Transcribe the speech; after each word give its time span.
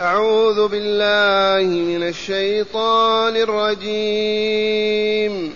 أعوذ 0.00 0.68
بالله 0.68 1.68
من 1.68 2.08
الشيطان 2.08 3.36
الرجيم. 3.36 5.52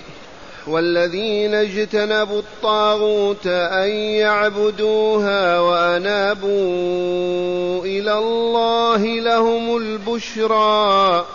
والذين 0.67 1.54
اجتنبوا 1.54 2.38
الطاغوت 2.38 3.46
أن 3.46 3.88
يعبدوها 3.88 5.61
وأنابوا 5.61 6.48
إلى 7.85 8.19
الله 8.19 9.06
لهم 9.06 9.77
البشرى. 9.77 11.27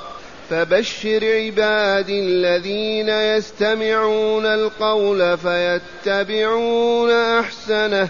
فبشر 0.49 1.19
عبادي 1.23 2.19
الذين 2.19 3.09
يستمعون 3.09 4.45
القول 4.45 5.37
فيتبعون 5.37 7.11
أحسنه. 7.11 8.09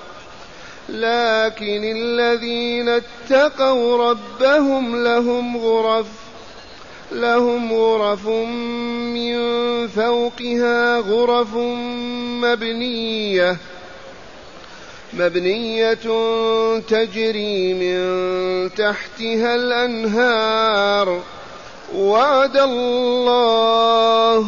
لكن 0.91 1.83
الذين 1.95 2.89
اتقوا 2.89 4.09
ربهم 4.09 5.03
لهم 5.03 5.57
غرف 5.57 6.07
لهم 7.11 7.73
غرف 7.73 8.27
من 8.27 9.37
فوقها 9.87 10.97
غرف 10.97 11.55
مبنية 12.43 13.57
مبنية 15.13 15.93
تجري 16.79 17.73
من 17.73 17.99
تحتها 18.73 19.55
الأنهار. 19.55 21.21
وعد 21.95 22.57
الله 22.57 24.47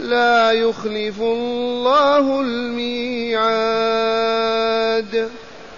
لا 0.00 0.52
يخلف 0.52 1.20
الله 1.20 2.40
الميعاد. 2.40 3.42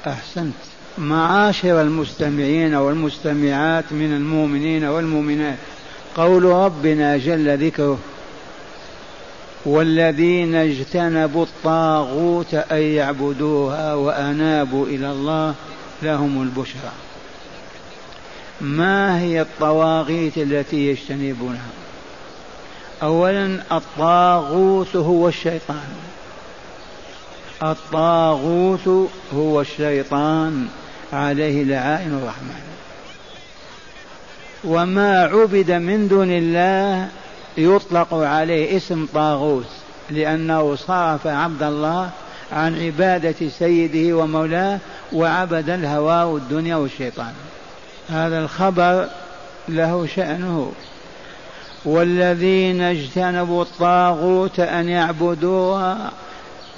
أحسنت. 0.06 0.54
معاشر 0.98 1.80
المستمعين 1.80 2.74
والمستمعات 2.74 3.84
من 3.90 4.16
المؤمنين 4.16 4.84
والمؤمنات. 4.84 5.58
قول 6.16 6.44
ربنا 6.44 7.16
جل 7.16 7.66
ذكره 7.66 7.98
والذين 9.64 10.54
اجتنبوا 10.54 11.44
الطاغوت 11.44 12.54
أن 12.54 12.82
يعبدوها 12.82 13.94
وأنابوا 13.94 14.86
إلى 14.86 15.10
الله 15.10 15.54
لهم 16.02 16.42
البشرى. 16.42 16.92
ما 18.60 19.20
هي 19.20 19.40
الطواغيت 19.40 20.38
التي 20.38 20.88
يجتنبونها؟ 20.88 21.70
أولا 23.02 23.60
الطاغوت 23.72 24.96
هو 24.96 25.28
الشيطان. 25.28 26.03
الطاغوت 27.64 29.10
هو 29.34 29.60
الشيطان 29.60 30.68
عليه 31.12 31.64
لعائن 31.64 32.18
الرحمن. 32.22 32.62
وما 34.64 35.26
عبد 35.26 35.70
من 35.70 36.08
دون 36.08 36.30
الله 36.30 37.08
يطلق 37.56 38.14
عليه 38.14 38.76
اسم 38.76 39.06
طاغوت 39.14 39.66
لأنه 40.10 40.76
صرف 40.76 41.26
عبد 41.26 41.62
الله 41.62 42.10
عن 42.52 42.84
عبادة 42.84 43.48
سيده 43.58 44.16
ومولاه 44.16 44.78
وعبد 45.12 45.70
الهوى 45.70 46.32
والدنيا 46.32 46.76
والشيطان. 46.76 47.32
هذا 48.08 48.38
الخبر 48.38 49.08
له 49.68 50.06
شأنه. 50.16 50.72
والذين 51.84 52.80
اجتنبوا 52.80 53.62
الطاغوت 53.62 54.60
أن 54.60 54.88
يعبدوها 54.88 56.10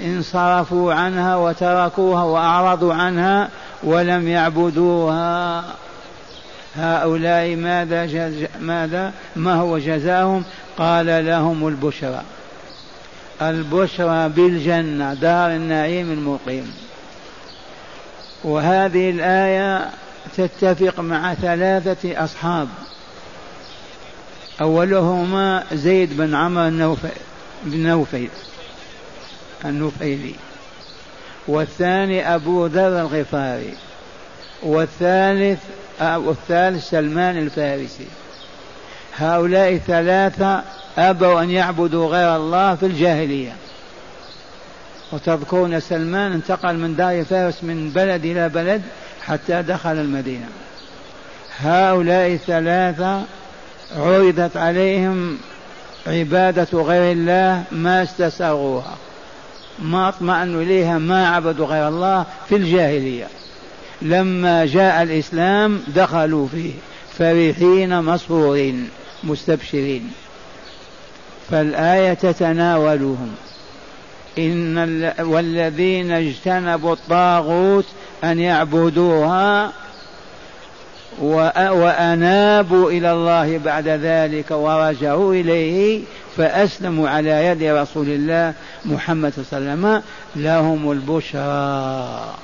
انصرفوا 0.00 0.94
عنها 0.94 1.36
وتركوها 1.36 2.24
وأعرضوا 2.24 2.94
عنها 2.94 3.48
ولم 3.82 4.28
يعبدوها. 4.28 5.64
هؤلاء 6.76 7.56
ماذا 7.56 8.06
جز... 8.06 8.46
ماذا؟ 8.60 9.12
ما 9.36 9.54
هو 9.54 9.78
جزاهم؟ 9.78 10.44
قال 10.78 11.26
لهم 11.26 11.68
البشرى. 11.68 12.22
البشرى 13.42 14.28
بالجنة 14.28 15.14
دار 15.14 15.50
النعيم 15.50 16.12
المقيم. 16.12 16.72
وهذه 18.44 19.10
الآية 19.10 19.90
تتفق 20.36 21.00
مع 21.00 21.34
ثلاثة 21.34 22.24
أصحاب. 22.24 22.68
أولهما 24.60 25.64
زيد 25.72 26.16
بن 26.16 26.34
عمرو 26.34 26.96
بن 27.64 27.86
نوفل 27.86 28.28
النفيلي 29.64 30.34
والثاني 31.48 32.34
أبو 32.34 32.66
ذر 32.66 33.00
الغفاري. 33.00 33.74
والثالث 34.62 35.58
والثالث 36.00 36.90
سلمان 36.90 37.36
الفارسي. 37.38 38.06
هؤلاء 39.16 39.76
ثلاثة 39.76 40.62
أبوا 40.98 41.42
أن 41.42 41.50
يعبدوا 41.50 42.08
غير 42.08 42.36
الله 42.36 42.74
في 42.74 42.86
الجاهلية. 42.86 43.52
وتذكرون 45.12 45.80
سلمان 45.80 46.32
انتقل 46.32 46.76
من 46.76 46.96
دار 46.96 47.24
فارس 47.24 47.64
من 47.64 47.90
بلد 47.90 48.24
إلى 48.24 48.48
بلد 48.48 48.82
حتى 49.22 49.62
دخل 49.62 49.92
المدينة. 49.92 50.48
هؤلاء 51.58 52.32
الثلاثة 52.32 53.22
عرضت 53.96 54.56
عليهم 54.56 55.38
عبادة 56.06 56.68
غير 56.72 57.12
الله 57.12 57.64
ما 57.72 58.02
استساغوها. 58.02 58.96
ما 59.78 60.08
اطمأنوا 60.08 60.62
إليها 60.62 60.98
ما 60.98 61.28
عبدوا 61.28 61.66
غير 61.66 61.88
الله 61.88 62.26
في 62.48 62.56
الجاهلية. 62.56 63.28
لما 64.02 64.66
جاء 64.66 65.02
الإسلام 65.02 65.80
دخلوا 65.94 66.48
فيه 66.48 66.72
فرحين 67.18 68.02
مسرورين 68.02 68.88
مستبشرين. 69.24 70.10
فالآية 71.50 72.14
تتناولهم. 72.14 73.34
إن 74.38 75.12
والذين 75.18 76.10
اجتنبوا 76.10 76.92
الطاغوت 76.92 77.84
أن 78.24 78.38
يعبدوها 78.38 79.72
وأنابوا 81.22 82.90
إلى 82.90 83.12
الله 83.12 83.58
بعد 83.58 83.88
ذلك 83.88 84.50
ورجعوا 84.50 85.34
إليه 85.34 86.02
فأسلموا 86.36 87.08
على 87.08 87.46
يد 87.46 87.62
رسول 87.62 88.06
الله 88.08 88.54
محمد 88.84 89.32
صلى 89.32 89.58
الله 89.58 89.70
عليه 89.70 89.80
وسلم. 89.80 90.02
لهم 90.36 90.92
البشرى. 90.92 92.34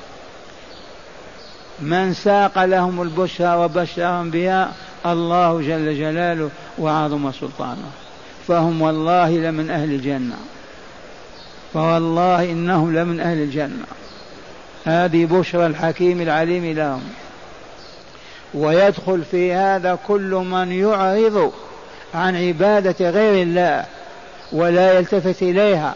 من 1.80 2.14
ساق 2.14 2.64
لهم 2.64 3.02
البشرى 3.02 3.56
وبشرهم 3.56 4.30
بها 4.30 4.72
الله 5.06 5.60
جل 5.60 5.98
جلاله 5.98 6.50
وعظم 6.78 7.32
سلطانه. 7.32 7.90
فهم 8.48 8.82
والله 8.82 9.30
لمن 9.30 9.70
أهل 9.70 9.90
الجنة. 9.90 10.36
فوالله 11.74 12.44
إنهم 12.44 12.96
لمن 12.96 13.20
أهل 13.20 13.36
الجنة. 13.36 13.86
هذه 14.84 15.24
بشرى 15.24 15.66
الحكيم 15.66 16.20
العليم 16.20 16.76
لهم. 16.76 17.02
ويدخل 18.54 19.22
في 19.30 19.52
هذا 19.52 19.98
كل 20.06 20.30
من 20.50 20.72
يعرض 20.72 21.52
عن 22.14 22.36
عبادة 22.36 23.10
غير 23.10 23.42
الله 23.42 23.84
ولا 24.52 24.98
يلتفت 24.98 25.42
إليها 25.42 25.94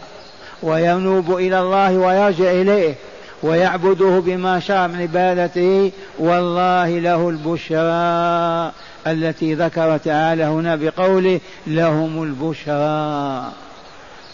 وينوب 0.63 1.37
إلى 1.37 1.59
الله 1.59 1.97
ويرجع 1.97 2.51
إليه 2.51 2.95
ويعبده 3.43 4.19
بما 4.25 4.59
شاء 4.59 4.87
من 4.87 5.01
عبادته. 5.01 5.91
والله 6.19 6.99
له 6.99 7.29
البشرى 7.29 8.71
التي 9.07 9.53
ذكر 9.53 9.97
تعالى 9.97 10.43
هنا 10.43 10.75
بقوله 10.75 11.39
لهم 11.67 12.23
البشرى. 12.23 13.51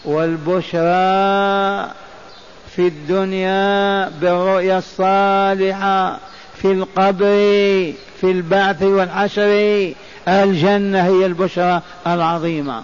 والبشرى 0.04 0.84
في 2.76 2.88
الدنيا 2.88 4.08
بالرؤيا 4.08 4.78
الصالحة 4.78 6.18
في 6.64 6.72
القبر 6.72 7.24
في 8.20 8.30
البعث 8.30 8.82
والحشر 8.82 9.92
الجنة 10.28 11.06
هي 11.06 11.26
البشرى 11.26 11.80
العظيمة. 12.06 12.82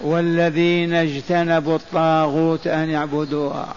والذين 0.00 0.94
اجتنبوا 0.94 1.76
الطاغوت 1.76 2.66
أن 2.66 2.90
يعبدوها. 2.90 3.74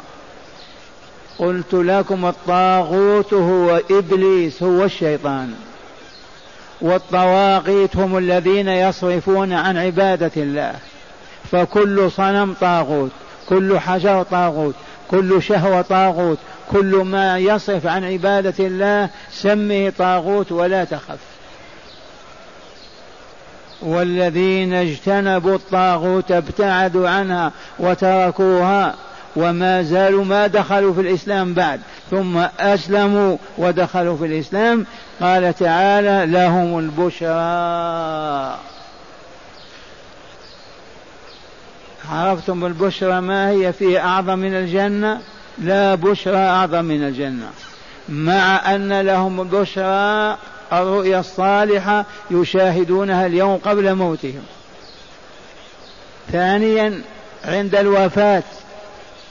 قلت 1.39 1.73
لكم 1.73 2.25
الطاغوت 2.25 3.33
هو 3.33 3.81
إبليس 3.91 4.63
هو 4.63 4.83
الشيطان. 4.83 5.53
والطواغيت 6.81 7.95
هم 7.95 8.17
الذين 8.17 8.67
يصرفون 8.67 9.53
عن 9.53 9.77
عبادة 9.77 10.31
الله. 10.37 10.73
فكل 11.51 12.11
صنم 12.11 12.55
طاغوت 12.61 13.11
كل 13.49 13.79
حجر 13.79 14.23
طاغوت 14.23 14.75
كل 15.11 15.41
شهوة 15.43 15.81
طاغوت 15.81 16.37
كل 16.71 16.95
ما 16.95 17.37
يصرف 17.37 17.87
عن 17.87 18.03
عبادة 18.03 18.53
الله 18.59 19.09
سمه 19.31 19.93
طاغوت 19.97 20.51
ولا 20.51 20.83
تخف. 20.83 21.19
والذين 23.81 24.73
اجتنبوا 24.73 25.55
الطاغوت 25.55 26.31
ابتعدوا 26.31 27.09
عنها 27.09 27.51
وتركوها 27.79 28.95
وما 29.35 29.83
زالوا 29.83 30.25
ما 30.25 30.47
دخلوا 30.47 30.93
في 30.93 31.01
الإسلام 31.01 31.53
بعد 31.53 31.81
ثم 32.11 32.37
أسلموا 32.59 33.37
ودخلوا 33.57 34.17
في 34.17 34.25
الإسلام. 34.25 34.85
قال 35.21 35.53
تعالى 35.53 36.25
لهم 36.31 36.79
البشرى. 36.79 38.57
عرفتم 42.11 42.65
البشرى 42.65 43.21
ما 43.21 43.49
هي 43.49 43.73
فيه 43.73 43.99
أعظم 43.99 44.39
من 44.39 44.53
الجنة؟ 44.55 45.21
لا 45.59 45.95
بشرى 45.95 46.37
أعظم 46.37 46.85
من 46.85 47.03
الجنة. 47.03 47.49
مع 48.09 48.75
أن 48.75 49.01
لهم 49.01 49.41
البشرى 49.41 50.37
الرؤيا 50.73 51.19
الصالحة 51.19 52.05
يشاهدونها 52.31 53.25
اليوم 53.25 53.57
قبل 53.57 53.95
موتهم. 53.95 54.43
ثانيا 56.31 57.01
عند 57.45 57.75
الوفاة 57.75 58.43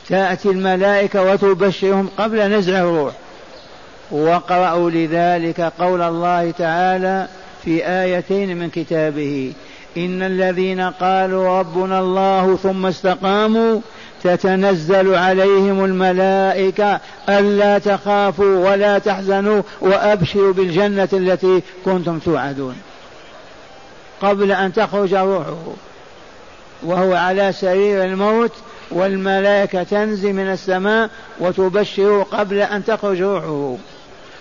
تأتي 0.09 0.51
الملائكة 0.51 1.23
وتبشرهم 1.23 2.09
قبل 2.19 2.51
نزع 2.51 2.79
الروح. 2.79 3.13
واقرأوا 4.11 4.91
لذلك 4.91 5.61
قول 5.61 6.03
الله 6.03 6.51
تعالى 6.51 7.29
في 7.65 7.87
آيتين 7.87 8.57
من 8.57 8.71
كتابه 8.71 9.53
إن 9.97 10.23
الذين 10.23 10.81
قالوا 10.81 11.59
ربنا 11.59 12.01
الله 12.01 12.57
ثم 12.57 12.87
استقاموا 12.87 13.81
تتنزل 14.23 15.15
عليهم 15.15 15.85
الملائكة 15.85 17.01
ألا 17.29 17.79
تخافوا 17.79 18.71
ولا 18.71 18.99
تحزنوا 18.99 19.63
وأبشروا 19.81 20.53
بالجنة 20.53 21.09
التي 21.13 21.63
كنتم 21.85 22.19
توعدون. 22.19 22.77
قبل 24.23 24.53
أن 24.53 24.73
تخرج 24.73 25.15
روحه 25.15 25.57
وهو 26.83 27.15
على 27.15 27.53
سرير 27.53 28.05
الموت 28.05 28.53
والملائكة 28.91 29.83
تنزل 29.83 30.33
من 30.33 30.53
السماء 30.53 31.11
وتبشر 31.41 32.23
قبل 32.23 32.59
أن 32.59 32.85
تخرج 32.85 33.23
روحه 33.23 33.77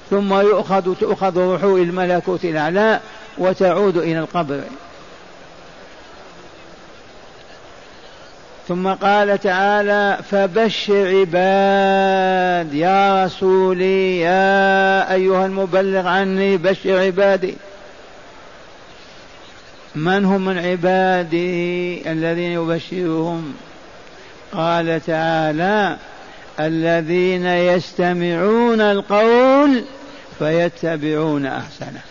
ثم 0.09 0.33
يؤخذ 0.33 0.95
تؤخذ 0.95 1.39
روحه 1.39 1.75
إلى 1.75 1.83
الملكوت 1.83 2.45
الأعلى 2.45 2.99
وتعود 3.37 3.97
إلى 3.97 4.19
القبر. 4.19 4.61
ثم 8.67 8.87
قال 8.87 9.39
تعالى 9.39 10.19
فبشر 10.31 11.07
عباد 11.07 12.73
يا 12.73 13.25
رسولي 13.25 14.19
يا 14.19 15.13
أيها 15.13 15.45
المبلغ 15.45 16.07
عني 16.07 16.57
بشر 16.57 16.99
عبادي. 16.99 17.55
من 19.95 20.25
هم 20.25 20.45
من 20.45 20.57
عبادي 20.57 22.11
الذين 22.11 22.51
يبشرهم؟ 22.51 23.53
قال 24.53 25.01
تعالى 25.05 25.97
الذين 26.59 27.45
يستمعون 27.45 28.81
القول 28.81 29.83
فيتبعون 30.39 31.45
أحسنه. 31.45 32.01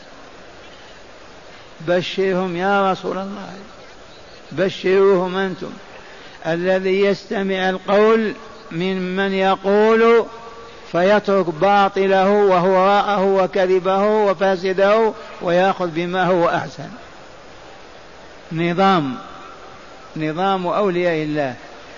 بشرهم 1.88 2.56
يا 2.56 2.92
رسول 2.92 3.18
الله 3.18 3.52
بشروهم 4.52 5.36
أنتم. 5.36 5.70
الذي 6.46 7.00
يستمع 7.00 7.70
القول 7.70 8.34
من 8.70 9.16
من 9.16 9.32
يقول 9.32 10.26
فيترك 10.92 11.46
باطله 11.48 12.30
وهراءه 12.30 13.24
وكذبه 13.24 14.02
وفاسده 14.02 15.12
ويأخذ 15.42 15.86
بما 15.86 16.24
هو 16.24 16.48
أحسن. 16.48 16.88
نظام 18.52 19.14
نظام 20.16 20.66
أولياء 20.66 21.22
الله. 21.22 21.54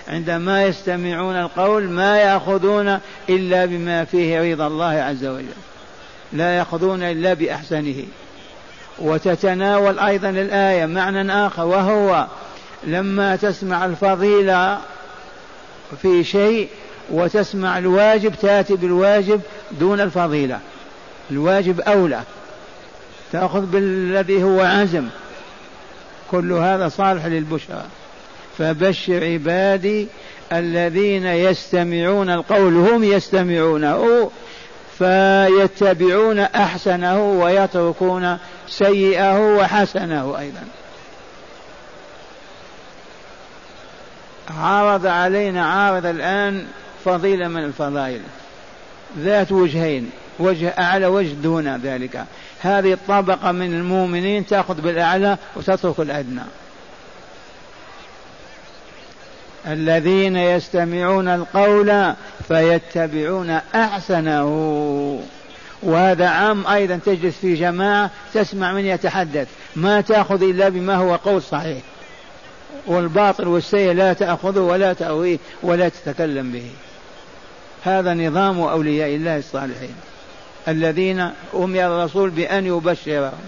عندما 0.07 0.65
يستمعون 0.65 1.35
القول 1.35 1.89
ما 1.89 2.17
يأخذون 2.17 2.99
إلا 3.29 3.65
بما 3.65 4.05
فيه 4.05 4.53
رضا 4.53 4.67
الله 4.67 5.01
عز 5.01 5.25
وجل. 5.25 5.45
لا 6.33 6.57
يأخذون 6.57 7.03
إلا 7.03 7.33
بأحسنه. 7.33 8.03
وتتناول 8.99 9.99
أيضا 9.99 10.29
الآية 10.29 10.85
معنى 10.85 11.47
آخر 11.47 11.65
وهو 11.65 12.27
لما 12.83 13.35
تسمع 13.35 13.85
الفضيلة 13.85 14.79
في 16.01 16.23
شيء 16.23 16.69
وتسمع 17.11 17.77
الواجب 17.77 18.33
تأتي 18.41 18.75
بالواجب 18.75 19.41
دون 19.71 20.01
الفضيلة. 20.01 20.59
الواجب 21.31 21.81
أولى. 21.81 22.21
تأخذ 23.31 23.65
بالذي 23.65 24.43
هو 24.43 24.61
عزم. 24.61 25.07
كل 26.31 26.53
هذا 26.53 26.89
صالح 26.89 27.25
للبشرى. 27.25 27.83
فبشر 28.57 29.23
عبادي 29.23 30.07
الذين 30.53 31.25
يستمعون 31.25 32.29
القول 32.29 32.73
هم 32.73 33.03
يستمعونه 33.03 34.31
فيتبعون 34.97 36.39
أحسنه 36.39 37.31
ويتركون 37.31 38.37
سيئه 38.67 39.55
وحسنه 39.55 40.39
أيضا. 40.39 40.63
عرض 44.49 45.05
علينا 45.05 45.65
عارض 45.65 46.05
الآن 46.05 46.67
فضيلة 47.05 47.47
من 47.47 47.63
الفضائل. 47.63 48.21
ذات 49.19 49.51
وجهين 49.51 50.09
وجه 50.39 50.69
أعلى 50.79 51.05
وجه 51.05 51.33
دون 51.33 51.77
ذلك. 51.77 52.25
هذه 52.61 52.93
الطبقة 52.93 53.51
من 53.51 53.73
المؤمنين 53.73 54.45
تأخذ 54.45 54.81
بالأعلى 54.81 55.37
وتترك 55.55 55.99
الأدنى. 55.99 56.41
الذين 59.67 60.37
يستمعون 60.37 61.27
القول 61.27 62.13
فيتبعون 62.47 63.59
أحسنه. 63.75 64.45
وهذا 65.83 66.27
عام 66.27 66.67
أيضا 66.67 66.99
تجلس 67.05 67.35
في 67.37 67.55
جماعة 67.55 68.11
تسمع 68.33 68.71
من 68.71 68.85
يتحدث 68.85 69.47
ما 69.75 70.01
تأخذ 70.01 70.43
إلا 70.43 70.69
بما 70.69 70.95
هو 70.95 71.15
قول 71.15 71.41
صحيح. 71.41 71.81
والباطل 72.87 73.47
والسيء 73.47 73.91
لا 73.93 74.13
تأخذه 74.13 74.59
ولا 74.59 74.93
تأويه 74.93 75.37
ولا 75.63 75.89
تتكلم 75.89 76.51
به. 76.51 76.71
هذا 77.83 78.13
نظام 78.13 78.59
أولياء 78.61 79.15
الله 79.15 79.37
الصالحين 79.37 79.95
الذين 80.67 81.31
أمر 81.53 81.79
الرسول 81.79 82.29
بأن 82.29 82.65
يبشرهم. 82.65 83.39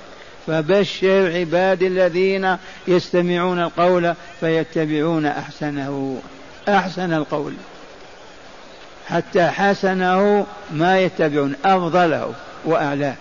فبشر 0.47 1.31
عبادي 1.35 1.87
الذين 1.87 2.57
يستمعون 2.87 3.59
القول 3.59 4.13
فيتبعون 4.39 5.25
أحسنه 5.25 6.21
أحسن 6.69 7.13
القول. 7.13 7.53
حتى 9.07 9.47
حسنه 9.47 10.45
ما 10.71 10.99
يتبعون 10.99 11.55
أفضله 11.65 12.33
وأعلاه. 12.65 13.15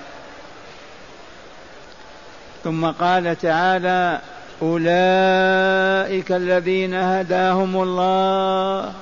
ثم 2.64 2.86
قال 2.86 3.38
تعالى 3.38 4.20
أولئك 4.62 6.32
الذين 6.32 6.94
هداهم 6.94 7.82
الله. 7.82 8.92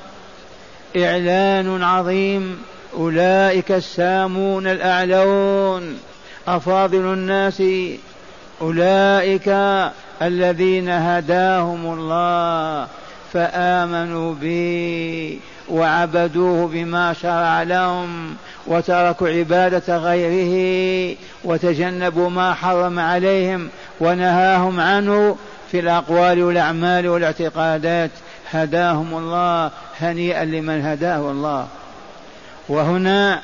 إعلان 0.96 1.82
عظيم. 1.82 2.58
أولئك 2.96 3.72
السامون 3.72 4.66
الأعلون. 4.66 5.98
أفاضل 6.48 7.12
الناس. 7.12 7.62
أولئك 8.62 9.48
الذين 10.22 10.88
هداهم 10.88 11.98
الله. 11.98 12.86
فآمنوا 13.32 14.34
به 14.34 15.38
وعبدوه 15.68 16.66
بما 16.66 17.12
شرع 17.12 17.62
لهم 17.62 18.36
وتركوا 18.66 19.28
عبادة 19.28 19.98
غيره 19.98 21.16
وتجنبوا 21.44 22.30
ما 22.30 22.54
حرم 22.54 22.98
عليهم 22.98 23.68
ونهاهم 24.00 24.80
عنه 24.80 25.36
في 25.70 25.80
الأقوال 25.80 26.42
والأعمال 26.42 27.08
والاعتقادات. 27.08 28.10
هداهم 28.50 29.18
الله 29.18 29.70
هنيئا 30.00 30.44
لمن 30.44 30.84
هداه 30.84 31.30
الله. 31.30 31.66
وهنا 32.68 33.40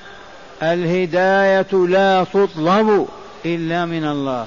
الهداية 0.63 1.87
لا 1.87 2.25
تطلب 2.25 3.09
إلا 3.47 3.85
من 3.85 4.05
الله 4.05 4.47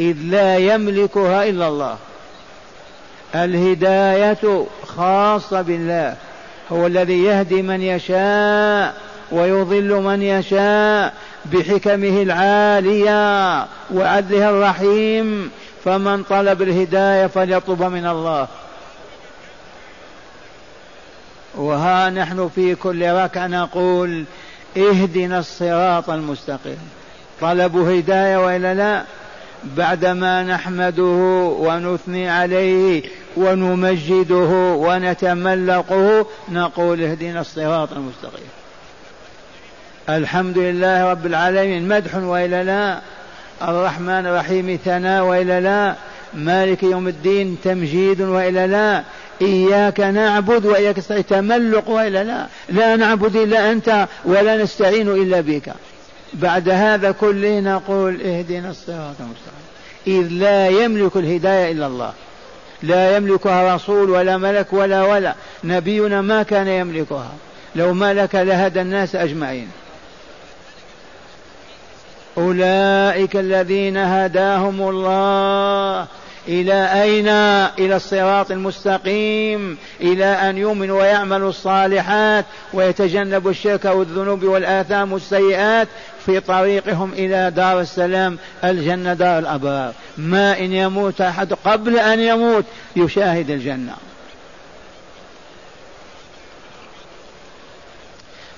إذ 0.00 0.16
لا 0.22 0.56
يملكها 0.56 1.48
إلا 1.48 1.68
الله. 1.68 1.96
الهداية 3.34 4.66
خاصة 4.86 5.62
بالله 5.62 6.16
هو 6.72 6.86
الذي 6.86 7.24
يهدي 7.24 7.62
من 7.62 7.82
يشاء 7.82 8.94
ويضل 9.32 10.02
من 10.02 10.22
يشاء 10.22 11.14
بحكمه 11.52 12.22
العالية 12.22 13.66
وعدله 13.94 14.50
الرحيم. 14.50 15.50
فمن 15.84 16.22
طلب 16.22 16.62
الهداية 16.62 17.26
فليطلب 17.26 17.82
من 17.82 18.06
الله. 18.06 18.48
وها 21.54 22.10
نحن 22.10 22.50
في 22.54 22.74
كل 22.74 23.10
ركعة 23.12 23.46
نقول 23.46 24.24
اهدنا 24.76 25.38
الصراط 25.38 26.10
المستقيم. 26.10 26.78
طلبوا 27.40 27.98
هداية 27.98 28.36
وإلا 28.36 28.74
لا؟ 28.74 29.04
بعدما 29.64 30.42
نحمده 30.42 31.02
ونثني 31.58 32.28
عليه 32.28 33.02
ونمجده 33.36 34.74
ونتملقه 34.76 36.26
نقول 36.48 37.02
اهدنا 37.02 37.40
الصراط 37.40 37.92
المستقيم. 37.92 38.48
الحمد 40.08 40.58
لله 40.58 41.10
رب 41.10 41.26
العالمين 41.26 41.88
مدح 41.88 42.14
والا 42.14 42.64
لا 42.64 43.00
الرحمن 43.68 44.26
الرحيم 44.26 44.78
ثناء 44.84 45.24
والا 45.24 45.60
لا 45.60 45.94
مالك 46.34 46.82
يوم 46.82 47.08
الدين 47.08 47.56
تمجيد 47.64 48.20
والا 48.20 48.66
لا 48.66 49.02
إياك 49.42 50.00
نعبد 50.00 50.66
وإياك 50.66 50.98
نستعين 50.98 51.26
تملق 51.26 51.88
وإلا 51.88 52.24
لا 52.24 52.46
لا 52.68 52.96
نعبد 52.96 53.36
إلا 53.36 53.72
أنت 53.72 54.08
ولا 54.24 54.62
نستعين 54.62 55.08
إلا 55.08 55.40
بك. 55.40 55.72
بعد 56.34 56.68
هذا 56.68 57.10
كله 57.10 57.60
نقول 57.60 58.20
اهدنا 58.22 58.70
الصراط 58.70 59.16
المستقيم. 59.20 59.66
إذ 60.06 60.28
لا 60.32 60.68
يملك 60.68 61.16
الهداية 61.16 61.72
إلا 61.72 61.86
الله. 61.86 62.12
لا 62.82 63.16
يملكها 63.16 63.74
رسول 63.74 64.10
ولا 64.10 64.38
ملك 64.38 64.72
ولا 64.72 65.02
ولا. 65.02 65.34
نبينا 65.64 66.20
ما 66.20 66.42
كان 66.42 66.68
يملكها. 66.68 67.32
لو 67.76 67.94
ملك 67.94 68.34
لهدى 68.34 68.80
الناس 68.80 69.16
أجمعين. 69.16 69.68
أولئك 72.38 73.36
الذين 73.36 73.96
هداهم 73.96 74.88
الله. 74.88 76.06
إلى 76.48 77.02
أين؟ 77.02 77.28
إلى 77.78 77.96
الصراط 77.96 78.50
المستقيم. 78.50 79.78
إلى 80.00 80.24
أن 80.24 80.58
يؤمنوا 80.58 81.00
ويعملوا 81.00 81.48
الصالحات 81.48 82.44
ويتجنبوا 82.72 83.50
الشرك 83.50 83.84
والذنوب 83.84 84.44
والآثام 84.44 85.12
والسيئات 85.12 85.88
في 86.26 86.40
طريقهم 86.40 87.12
إلى 87.12 87.52
دار 87.56 87.80
السلام 87.80 88.38
الجنة 88.64 89.14
دار 89.14 89.38
الأبرار. 89.38 89.92
ما 90.18 90.58
إن 90.58 90.72
يموت 90.72 91.20
أحد 91.20 91.52
قبل 91.64 91.98
أن 91.98 92.20
يموت 92.20 92.64
يشاهد 92.96 93.50
الجنة. 93.50 93.92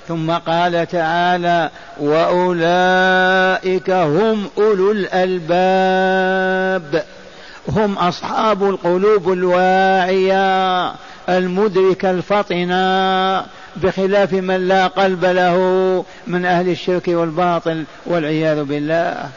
ثم 0.09 0.31
قال 0.31 0.89
تعالى 0.89 1.71
وأولئك 2.01 3.91
هم 3.91 4.47
أولو 4.59 4.93
الألباب. 4.93 6.39
هم 7.69 7.99
أصحاب 7.99 8.63
القلوب 8.63 9.33
الواعية 9.33 10.93
المدركه 11.29 12.11
الفطنه 12.11 13.45
بخلاف 13.77 14.33
من 14.33 14.69
لا 14.69 14.87
قلب 14.87 15.25
له 15.25 15.57
من 16.27 16.45
أهل 16.45 16.69
الشرك 16.69 17.09
والباطل 17.09 17.85
والعياذ 18.07 18.65
بالله. 18.65 19.29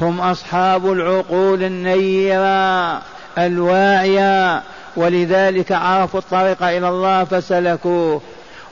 هم 0.00 0.20
أصحاب 0.20 0.92
العقول 0.92 1.62
النيرة 1.62 3.02
الواعية 3.38 4.62
ولذلك 4.96 5.72
عرفوا 5.72 6.20
الطريق 6.20 6.62
إلى 6.62 6.88
الله 6.88 7.24
فسلكوه. 7.24 8.20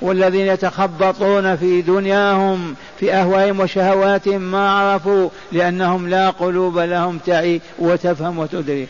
والذين 0.01 0.47
يتخبطون 0.47 1.57
في 1.57 1.83
دنياهم 1.83 2.75
في 3.01 3.15
أهوائهم 3.15 3.61
وشهواتهم 3.61 4.41
ما 4.41 4.71
عرفوا 4.71 5.29
لأنهم 5.53 6.09
لا 6.09 6.31
قلوب 6.31 6.79
لهم 6.79 7.19
تعي 7.19 7.61
وتفهم 7.79 8.39
وتدرك. 8.39 8.89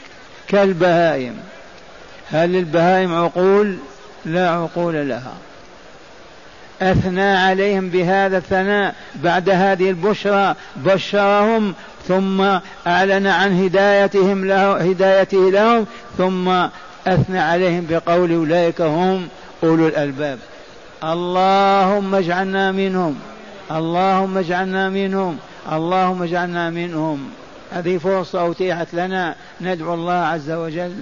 كالبهائم. 0.48 1.34
هل 2.30 2.52
للبهائم 2.52 3.14
عقول؟ 3.14 3.76
لا 4.24 4.50
عقول 4.50 5.08
لها. 5.08 5.34
أثنى 6.82 7.36
عليهم 7.36 7.88
بهذا 7.88 8.38
الثناء 8.38 8.94
بعد 9.14 9.50
هذه 9.50 9.90
البشرى 9.90 10.54
بشرهم 10.76 11.74
ثم 12.08 12.40
أعلن 12.86 13.26
عن 13.26 13.64
هدايتهم 13.64 14.44
له 14.44 14.76
هدايته 14.76 15.50
لهم 15.50 15.86
ثم 16.18 16.48
أثنى 17.06 17.38
عليهم 17.38 17.86
بقول 17.90 18.32
أولئك 18.32 18.80
هم 18.80 19.28
أولو 19.62 19.88
الألباب. 19.88 20.38
اللهم 21.04 22.14
اجعلنا 22.14 22.72
منهم. 22.72 23.20
اللهم 23.70 24.38
اجعلنا 24.38 24.88
منهم. 24.88 25.38
اللهم 25.72 26.22
اجعلنا 26.22 26.70
منهم. 26.70 27.30
هذه 27.72 27.98
فرصة 27.98 28.50
أتيحت 28.50 28.94
لنا. 28.94 29.34
ندعو 29.60 29.94
الله 29.94 30.12
عز 30.12 30.50
وجل. 30.50 30.94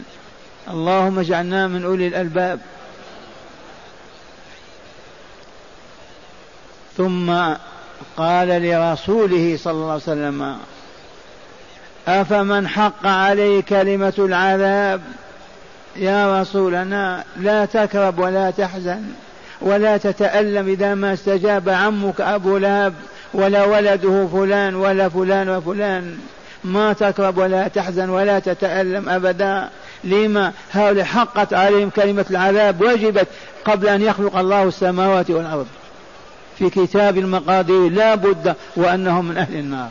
اللهم 0.71 1.19
اجعلنا 1.19 1.69
من 1.69 1.85
أولي 1.85 2.07
الألباب. 2.07 2.61
ثم 6.97 7.33
قال 8.17 8.49
لرسوله 8.49 9.59
صلى 9.63 9.73
الله 9.73 9.93
عليه 9.93 10.03
وسلم 10.03 10.57
أفمن 12.09 12.69
حق 12.69 13.07
عليه 13.07 13.61
كلمة 13.61 14.15
العذاب؟ 14.19 15.03
يا 15.97 16.41
رسولنا 16.41 17.25
لا 17.37 17.65
تكرب 17.65 18.19
ولا 18.19 18.51
تحزن. 18.51 19.03
ولا 19.65 19.97
تتألم 19.97 20.69
إذا 20.69 20.95
ما 20.95 21.13
استجاب 21.13 21.69
عمك 21.69 22.21
أبو 22.21 22.57
لهب 22.57 22.95
ولا 23.35 23.65
ولده 23.65 24.29
فلان 24.33 24.75
ولا 24.75 25.09
فلان 25.09 25.49
وفلان. 25.49 26.19
ما 26.65 26.93
تكرب 26.93 27.39
ولا 27.39 27.69
تحزن 27.69 28.11
ولا 28.11 28.39
تتألم 28.39 29.09
أبدا. 29.09 29.69
لما؟ 30.05 30.53
هؤلاء 30.73 31.05
حقت 31.05 31.55
عليهم 31.55 31.91
كلمة 31.91 32.27
العذاب 32.31 32.81
وجبت 32.81 33.29
قبل 33.65 33.89
أن 33.89 34.03
يخلق 34.03 34.37
الله 34.37 34.63
السماوات 34.63 35.31
والأرض. 35.31 35.67
في 36.59 36.71
كتاب 36.71 37.19
المقادير 37.19 37.91
لا 37.91 38.15
بد 38.15 38.55
وأنهم 38.77 39.29
من 39.29 39.37
أهل 39.37 39.55
النار. 39.55 39.89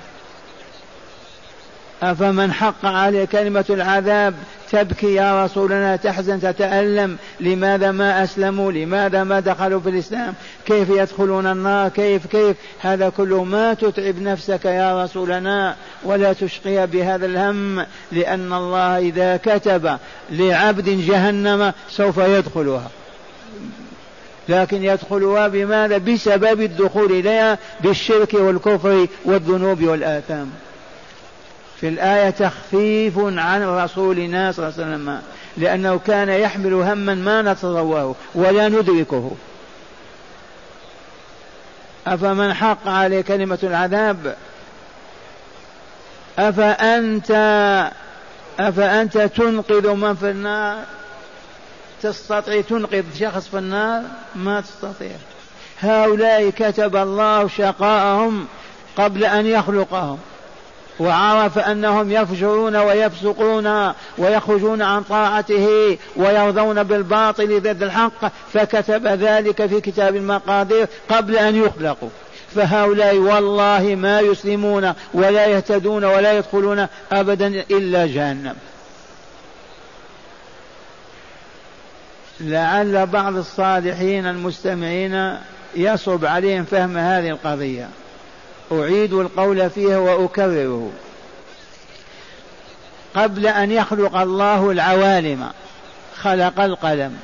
أفمن 2.12 2.54
حق 2.54 2.86
عليه 2.86 3.26
كلمة 3.26 3.66
العذاب؟ 3.70 4.34
تبكي 4.72 5.14
يا 5.14 5.46
رسولنا 5.46 5.96
تحزن 5.96 6.42
تتألم. 6.42 7.18
لماذا 7.40 7.92
ما 7.92 8.24
أسلموا؟ 8.24 8.72
لماذا 8.72 9.24
ما 9.24 9.40
دخلوا 9.40 9.80
في 9.80 9.90
الإسلام؟ 9.90 10.34
كيف 10.66 10.90
يدخلون 10.90 11.48
النار؟ 11.48 11.90
كيف 11.90 12.28
كيف؟ 12.28 12.58
هذا 12.80 13.10
كله 13.10 13.44
ما 13.44 13.74
تتعب 13.74 14.22
نفسك 14.22 14.66
يا 14.66 15.04
رسولنا 15.04 15.76
ولا 16.04 16.34
تشقي 16.34 16.88
بهذا 16.88 17.26
الهم 17.26 17.86
لأن 18.12 18.54
الله 18.54 18.98
إذا 18.98 19.38
كتب 19.38 19.98
لعبد 20.32 20.90
جهنم 20.90 21.74
سوف 21.90 22.18
يدخلها. 22.18 22.90
لكن 24.50 24.84
يدخلها 24.84 25.48
بماذا؟ 25.48 25.98
بسبب 25.98 26.62
الدخول 26.62 27.12
إليها 27.12 27.58
بالشرك 27.82 28.34
والكفر 28.34 29.08
والذنوب 29.26 29.84
والآثام. 29.84 30.52
في 31.84 31.90
الآية 31.90 32.30
تخفيف 32.30 33.18
عن 33.18 33.63
رسولنا 33.63 34.52
صلى 34.52 34.68
الله 34.68 34.80
عليه 34.80 34.94
وسلم 34.94 35.22
لأنه 35.58 36.00
كان 36.08 36.30
يحمل 36.30 36.74
هما 36.74 37.13
ما 37.13 37.42
نتصوره 37.42 38.16
ولا 38.36 38.70
ندركه. 38.70 39.32
أفمن 42.08 42.54
حق 42.54 42.88
عليه 42.88 43.22
كلمة 43.22 43.60
العذاب؟ 43.63 44.36
أفأنت 46.40 47.32
أفأنت 48.60 49.18
تنقذ 49.18 49.94
من 49.94 50.16
في 50.16 50.30
النار؟ 50.30 50.78
تستطيع 52.02 52.62
تنقذ 52.62 53.04
شخص 53.20 53.48
في 53.48 53.58
النار؟ 53.58 54.04
ما 54.36 54.62
تستطيع. 54.62 55.16
هؤلاء 55.80 56.50
كتب 56.50 56.96
الله 56.96 57.48
شقاءهم 57.48 58.48
قبل 58.98 59.25
أن 59.25 59.46
يخلقهم. 59.46 60.20
وعرف 61.00 61.58
أنهم 61.58 62.12
يفجرون 62.12 62.76
ويفسقون 62.76 63.94
ويخرجون 64.18 64.82
عن 64.82 65.04
طاعته 65.04 65.98
ويرضون 66.16 66.84
بالباطل 66.84 67.60
ضد 67.60 67.84
الحق 67.84 68.32
فكتب 68.54 69.08
ذلك 69.08 69.66
في 69.66 69.82
كتاب 69.82 70.16
المقادير 70.16 70.88
قبل 71.10 71.38
أن 71.38 71.56
يخلقوا. 71.56 72.10
فهؤلاء 72.56 73.16
والله 73.16 73.96
ما 73.96 74.20
يسلمون 74.20 74.94
ولا 75.14 75.46
يهتدون 75.46 76.04
ولا 76.04 76.38
يدخلون 76.38 76.88
ابدا 77.12 77.48
إلا 77.48 78.06
جهنم. 78.06 78.56
لعل 82.40 83.06
بعض 83.06 83.36
الصالحين 83.36 84.26
المستمعين 84.26 85.38
يصعب 85.76 86.26
عليهم 86.26 86.64
فهم 86.64 86.98
هذه 86.98 87.30
القضية. 87.30 87.90
أعيد 88.82 89.13
القول 89.13 89.70
فيها 89.70 89.98
وأكرره. 89.98 90.92
قبل 93.15 93.48
أن 93.48 93.72
يخلق 93.72 94.15
الله 94.15 94.72
العوالم 94.72 95.50
خلق 96.15 96.60
القلم. 96.60 97.18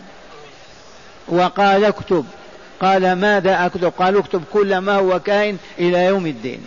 وقال 1.28 1.86
اكتب. 1.86 2.26
قال 2.82 3.14
ماذا 3.14 3.66
أكتب؟ 3.66 3.94
قال 4.00 4.18
اكتب 4.18 4.44
كل 4.54 4.78
ما 4.78 4.96
هو 4.96 5.20
كائن 5.20 5.58
إلى 5.80 6.06
يوم 6.06 6.26
الدين. 6.26 6.66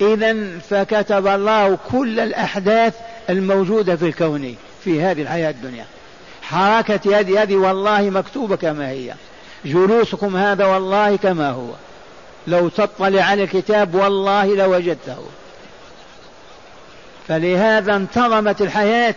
إذا 0.00 0.58
فكتب 0.70 1.26
الله 1.26 1.78
كل 1.90 2.20
الأحداث 2.20 2.94
الموجودة 3.30 3.96
في 3.96 4.06
الكون 4.06 4.56
في 4.84 5.02
هذه 5.02 5.22
الحياة 5.22 5.50
الدنيا. 5.50 5.84
حركة 6.42 7.18
يد 7.18 7.36
هذه 7.36 7.56
والله 7.56 8.10
مكتوبة 8.10 8.56
كما 8.56 8.88
هي. 8.88 9.14
جلوسكم 9.64 10.36
هذا 10.36 10.66
والله 10.66 11.16
كما 11.16 11.50
هو. 11.50 11.68
لو 12.46 12.68
تطلع 12.68 13.22
على 13.22 13.42
الكتاب 13.42 13.94
والله 13.94 14.54
لوجدته. 14.54 15.18
فلهذا 17.28 17.96
انتظمت 17.96 18.62
الحياة 18.62 19.14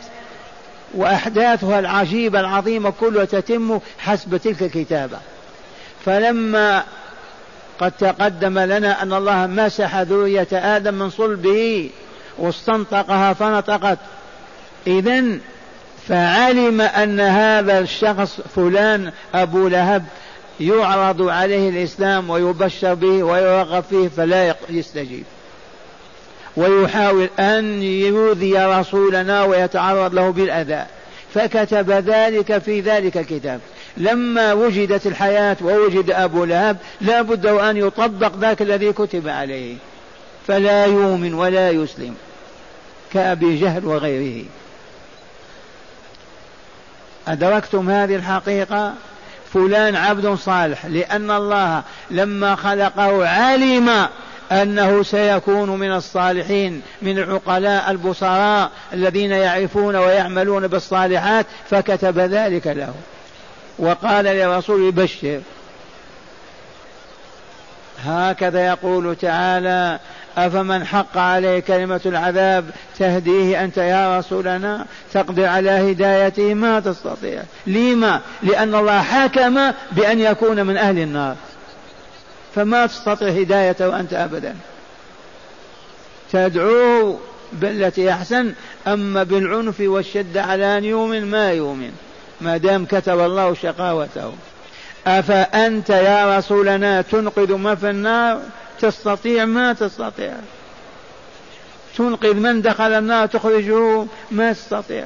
وأحداثها 0.93 1.79
العجيبة 1.79 2.39
العظيمة 2.39 2.93
كلها 2.99 3.25
تتم 3.25 3.79
حسب 3.99 4.37
تلك 4.37 4.63
الكتابة. 4.63 5.17
فلما 6.05 6.83
قد 7.79 7.91
تقدم 7.91 8.59
لنا 8.59 9.03
أن 9.03 9.13
الله 9.13 9.47
مسح 9.47 9.95
ذرية 9.95 10.47
آدم 10.53 10.93
من 10.93 11.09
صلبه 11.09 11.89
واستنطقها 12.37 13.33
فنطقت. 13.33 13.97
إذا 14.87 15.23
فعلم 16.07 16.81
أن 16.81 17.19
هذا 17.19 17.79
الشخص 17.79 18.41
فلان 18.55 19.11
أبو 19.35 19.67
لهب 19.67 20.03
يعرض 20.67 21.21
عليه 21.21 21.69
الإسلام 21.69 22.29
ويبشر 22.29 22.93
به 22.93 23.23
ويرغب 23.23 23.83
فيه 23.89 24.07
فلا 24.07 24.55
يستجيب. 24.69 25.23
ويحاول 26.57 27.29
أن 27.39 27.83
يؤذي 27.83 28.57
رسولنا 28.57 29.43
ويتعرض 29.43 30.13
له 30.13 30.29
بالأذى. 30.29 30.85
فكتب 31.33 31.91
ذلك 31.91 32.57
في 32.57 32.79
ذلك 32.79 33.17
الكتاب. 33.17 33.59
لما 33.97 34.53
وجدت 34.53 35.07
الحياة 35.07 35.57
ووجد 35.61 36.11
أبو 36.11 36.45
لهب 36.45 36.77
لا 37.01 37.21
بد 37.21 37.45
أن 37.45 37.77
يطبق 37.77 38.35
ذاك 38.35 38.61
الذي 38.61 38.93
كتب 38.93 39.27
عليه. 39.27 39.75
فلا 40.47 40.85
يؤمن 40.85 41.33
ولا 41.33 41.69
يسلم 41.69 42.15
كأبي 43.13 43.59
جهل 43.59 43.85
وغيره. 43.85 44.45
أدركتم 47.27 47.89
هذه 47.89 48.15
الحقيقة؟ 48.15 48.93
فلان 49.53 49.95
عبد 49.95 50.35
صالح 50.35 50.85
لأن 50.85 51.31
الله 51.31 51.83
لما 52.11 52.55
خلقه 52.55 53.27
علم 53.27 54.07
أنه 54.51 55.03
سيكون 55.03 55.69
من 55.69 55.91
الصالحين 55.91 56.81
من 57.01 57.17
العقلاء 57.17 57.91
البصراء 57.91 58.71
الذين 58.93 59.31
يعرفون 59.31 59.95
ويعملون 59.95 60.67
بالصالحات 60.67 61.45
فكتب 61.69 62.19
ذلك 62.19 62.67
له. 62.67 62.93
وقال 63.79 64.25
لرسول 64.25 64.91
بشر. 64.91 65.41
هكذا 68.05 68.67
يقول 68.67 69.15
تعالى 69.15 69.99
أفمن 70.37 70.85
حق 70.85 71.17
عليه 71.17 71.59
كلمة 71.59 72.01
العذاب 72.05 72.65
تهديه 72.99 73.63
أنت 73.63 73.77
يا 73.77 74.19
رسولنا؟ 74.19 74.85
تقدر 75.13 75.45
على 75.45 75.69
هدايته؟ 75.69 76.53
ما 76.53 76.79
تستطيع. 76.79 77.43
لما 77.67 78.21
لأن 78.43 78.75
الله 78.75 79.01
حكم 79.01 79.71
بأن 79.91 80.19
يكون 80.19 80.65
من 80.65 80.77
أهل 80.77 80.99
النار. 80.99 81.35
فما 82.55 82.85
تستطيع 82.85 83.27
هدايته 83.27 83.99
أنت 83.99 84.13
أبدا. 84.13 84.55
تدعوه 86.31 87.19
بالتي 87.53 88.11
أحسن 88.11 88.53
أما 88.87 89.23
بالعنف 89.23 89.75
والشد 89.79 90.37
على 90.37 90.77
أن 90.77 90.83
يؤمن 90.83 91.25
ما 91.25 91.51
يؤمن. 91.51 91.91
ما 92.41 92.57
دام 92.57 92.85
كتب 92.85 93.19
الله 93.19 93.53
شقاوته. 93.53 94.33
أفأنت 95.07 95.89
يا 95.89 96.37
رسولنا 96.37 97.01
تنقذ 97.01 97.53
ما 97.53 97.75
في 97.75 97.89
النار؟ 97.89 98.41
تستطيع 98.83 99.45
ما 99.45 99.73
تستطيع. 99.73 100.33
تنقذ 101.97 102.33
من 102.33 102.61
دخل 102.61 102.93
النار 102.93 103.27
تخرجه 103.27 104.05
ما 104.31 104.53
تستطيع. 104.53 105.05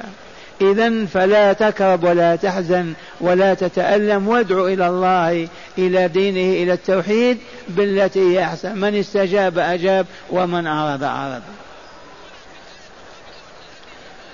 إذا 0.60 1.06
فلا 1.06 1.52
تكرب 1.52 2.04
ولا 2.04 2.36
تحزن 2.36 2.92
ولا 3.20 3.54
تتألم. 3.54 4.28
وادع 4.28 4.64
إلى 4.64 4.88
الله 4.88 5.48
إلى 5.78 6.08
دينه 6.08 6.62
إلى 6.62 6.72
التوحيد 6.72 7.38
بالتي 7.68 8.20
هي 8.20 8.44
أحسن. 8.44 8.78
من 8.78 8.94
استجاب 8.94 9.58
أجاب 9.58 10.06
ومن 10.30 10.66
أعرض 10.66 11.04
أعرض. 11.04 11.42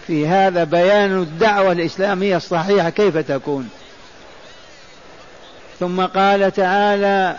في 0.07 0.27
هذا 0.27 0.65
بيان 0.65 1.19
الدعوة 1.19 1.73
الإسلامية 1.73 2.37
الصحيحة 2.37 2.91
كيف 2.91 3.17
تكون. 3.17 3.69
ثم 5.81 6.01
قال 6.01 6.53
تعالى 6.53 7.37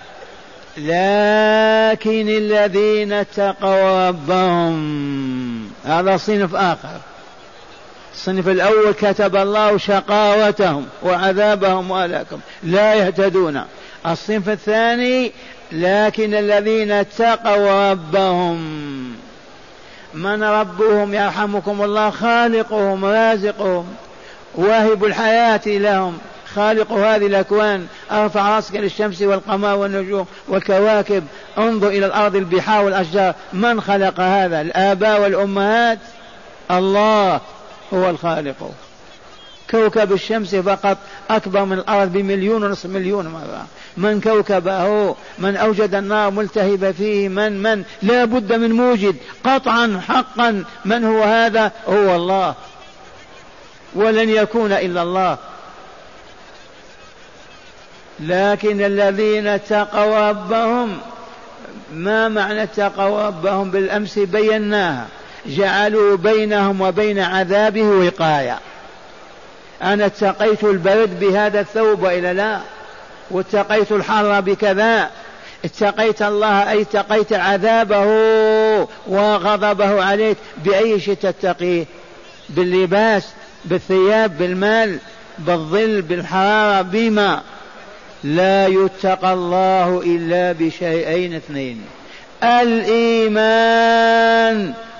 لكن 0.77 2.29
الذين 2.29 3.13
اتقوا 3.13 4.07
ربهم. 4.07 5.71
هذا 5.85 6.17
صنف 6.17 6.55
آخر. 6.55 6.99
الصنف 8.13 8.47
الأول 8.47 8.91
كتب 8.91 9.35
الله 9.35 9.77
شقاوتهم 9.77 10.85
وعذابهم 11.03 11.91
وأهلاكهم. 11.91 12.39
لا 12.63 12.93
يهتدون. 12.93 13.61
الصنف 14.07 14.49
الثاني 14.49 15.31
لكن 15.71 16.33
الذين 16.33 16.91
اتقوا 16.91 17.91
ربهم. 17.91 18.57
من 20.13 20.43
ربهم 20.43 21.13
يرحمكم 21.13 21.83
الله؟ 21.83 22.09
خالقهم 22.09 23.05
رازقهم 23.05 23.85
واهب 24.55 25.05
الحياة 25.05 25.61
لهم. 25.65 26.17
خالق 26.55 26.91
هذه 26.91 27.25
الأكوان 27.25 27.87
أرفع 28.11 28.55
رأسك 28.55 28.75
للشمس 28.75 29.21
والقمر 29.21 29.75
والنجوم 29.75 30.25
والكواكب. 30.47 31.23
انظر 31.57 31.87
إلى 31.87 32.05
الأرض 32.05 32.35
البحار 32.35 32.85
والأشجار. 32.85 33.35
من 33.53 33.81
خلق 33.81 34.19
هذا؟ 34.19 34.61
الآباء 34.61 35.21
والأمهات. 35.21 35.99
الله 36.71 37.41
هو 37.93 38.09
الخالق. 38.09 38.71
كوكب 39.71 40.13
الشمس 40.13 40.55
فقط 40.55 40.97
أكبر 41.29 41.65
من 41.65 41.79
الأرض 41.79 42.11
بمليون 42.11 42.63
ونصف 42.63 42.85
مليون 42.85 43.27
مرة. 43.27 43.65
من 43.97 44.21
كوكبه؟ 44.21 45.15
من 45.39 45.55
أوجد 45.55 45.95
النار 45.95 46.31
ملتهبة 46.31 46.91
فيه. 46.91 47.29
من 47.29 47.61
من؟ 47.61 47.83
لا 48.01 48.25
بد 48.25 48.53
من 48.53 48.71
موجد. 48.71 49.15
قطعا 49.43 50.01
حقا. 50.07 50.63
من 50.85 51.03
هو 51.03 51.23
هذا؟ 51.23 51.71
هو 51.87 52.15
الله. 52.15 52.55
ولن 53.95 54.29
يكون 54.29 54.71
إلا 54.71 55.01
الله. 55.01 55.37
لكن 58.19 58.85
الذين 58.85 59.47
اتقوا 59.47 60.29
ربهم 60.29 60.97
ما 61.93 62.27
معنى 62.27 62.63
اتقوا 62.63 63.27
ربهم؟ 63.27 63.71
بالأمس 63.71 64.19
بيناها. 64.19 65.07
جعلوا 65.45 66.17
بينهم 66.17 66.81
وبين 66.81 67.19
عذابه 67.19 67.83
وقاية. 67.83 68.59
أنا 69.81 70.05
اتقيت 70.05 70.63
البرد 70.63 71.19
بهذا 71.19 71.59
الثوب 71.59 72.03
وإلا 72.03 72.33
لا؟ 72.33 72.59
واتقيت 73.31 73.91
الحر 73.91 74.41
بكذا؟ 74.41 75.09
اتقيت 75.65 76.21
الله 76.21 76.71
أي 76.71 76.81
اتقيت 76.81 77.33
عذابه 77.33 78.05
وغضبه 79.07 80.03
عليك؟ 80.03 80.37
بأي 80.65 80.99
شيء 80.99 81.13
تتقيه 81.13 81.85
باللباس 82.49 83.23
بالثياب 83.65 84.37
بالمال 84.37 84.97
بالظل 85.39 86.01
بالحرارة 86.01 86.81
بما؟ 86.81 87.41
لا 88.25 88.67
يتقى 88.67 89.33
الله 89.33 90.01
إلا 90.05 90.51
بشيئين 90.51 91.33
اثنين. 91.33 91.81
الإيمان 92.43 93.93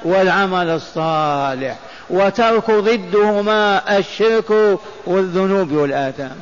والعمل 0.03 0.69
الصالح 0.69 1.75
وترك 2.09 2.71
ضدهما 2.71 3.97
الشرك 3.97 4.77
والذنوب 5.05 5.71
والآثام. 5.71 6.35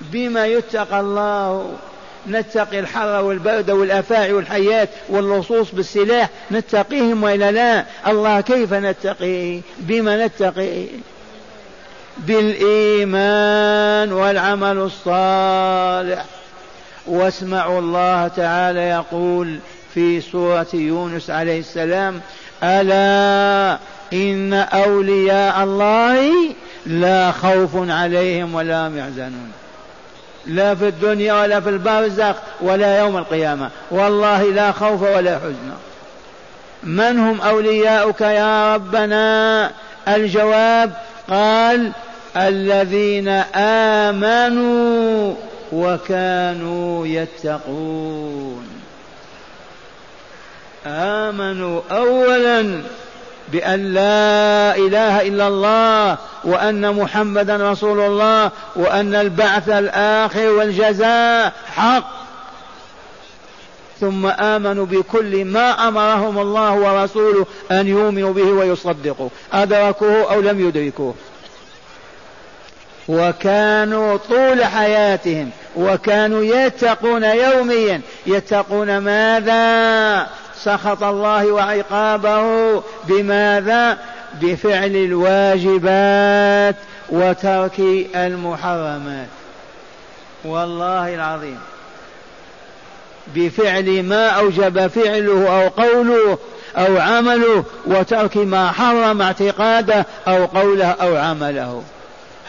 بما 0.00 0.46
يتقى 0.46 1.00
الله 1.00 1.72
نتقي 2.28 2.78
الحر 2.78 3.22
والبرد 3.22 3.70
والأفاعي 3.70 4.32
والحيات 4.32 4.88
واللصوص 5.08 5.70
بالسلاح 5.70 6.28
نتقيهم 6.50 7.22
وإلا 7.22 7.52
لا؟ 7.52 7.84
الله 8.06 8.40
كيف 8.40 8.72
نتقيه 8.72 9.60
بما 9.78 10.26
نتقيه 10.26 10.86
بالإيمان 12.18 14.12
والعمل 14.12 14.76
الصالح. 14.78 16.24
واسمعوا 17.06 17.78
الله 17.78 18.28
تعالى 18.28 18.80
يقول 18.80 19.58
في 19.94 20.20
سورة 20.20 20.66
يونس 20.74 21.30
عليه 21.30 21.60
السلام 21.60 22.20
ألا 22.62 23.78
إن 24.12 24.52
أولياء 24.52 25.64
الله 25.64 26.32
لا 26.86 27.32
خوف 27.32 27.70
عليهم 27.74 28.54
ولا 28.54 28.88
هم 28.88 28.98
يحزنون. 28.98 29.52
لا 30.46 30.74
في 30.74 30.88
الدنيا 30.88 31.34
ولا 31.34 31.60
في 31.60 31.68
البرزخ 31.68 32.34
ولا 32.60 32.98
يوم 32.98 33.16
القيامة. 33.16 33.70
والله 33.90 34.42
لا 34.42 34.72
خوف 34.72 35.02
ولا 35.02 35.38
حزن. 35.38 35.72
من 36.82 37.18
هم 37.18 37.40
أولياؤك 37.40 38.20
يا 38.20 38.74
ربنا؟ 38.74 39.70
الجواب 40.08 40.92
قال 41.30 41.92
الذين 42.36 43.28
آمنوا 44.08 45.34
وكانوا 45.72 47.06
يتقون. 47.06 48.68
آمنوا 50.86 51.80
أولا 51.90 52.80
بأن 53.48 53.94
لا 53.94 54.76
إله 54.76 55.28
إلا 55.28 55.48
الله 55.48 56.16
وأن 56.44 56.94
محمدا 56.94 57.72
رسول 57.72 58.00
الله 58.00 58.50
وأن 58.76 59.14
البعث 59.14 59.68
الآخر 59.68 60.48
والجزاء 60.48 61.52
حق. 61.76 62.21
ثم 64.02 64.26
آمنوا 64.26 64.86
بكل 64.86 65.44
ما 65.44 65.88
أمرهم 65.88 66.38
الله 66.38 66.72
ورسوله 66.72 67.46
أن 67.70 67.86
يؤمنوا 67.88 68.32
به 68.32 68.44
ويصدقوا. 68.44 69.28
أدركوه 69.52 70.34
أو 70.34 70.40
لم 70.40 70.68
يدركوه. 70.68 71.14
وكانوا 73.08 74.16
طول 74.16 74.64
حياتهم 74.64 75.50
وكانوا 75.76 76.44
يتقون 76.44 77.24
يوميا. 77.24 78.00
يتقون 78.26 78.98
ماذا؟ 78.98 80.26
سخط 80.56 81.02
الله 81.02 81.52
وعقابه. 81.52 82.82
بماذا؟ 83.04 83.98
بفعل 84.40 84.96
الواجبات 84.96 86.76
وترك 87.10 87.80
المحرمات. 88.14 89.28
والله 90.44 91.14
العظيم. 91.14 91.58
بفعل 93.34 94.02
ما 94.02 94.28
أوجب 94.28 94.86
فعله 94.86 95.62
أو 95.62 95.68
قوله 95.68 96.38
أو 96.76 96.98
عمله 96.98 97.64
وترك 97.86 98.36
ما 98.36 98.72
حرم 98.72 99.22
اعتقاده 99.22 100.06
أو 100.28 100.44
قوله 100.44 100.86
أو 100.86 101.16
عمله. 101.16 101.82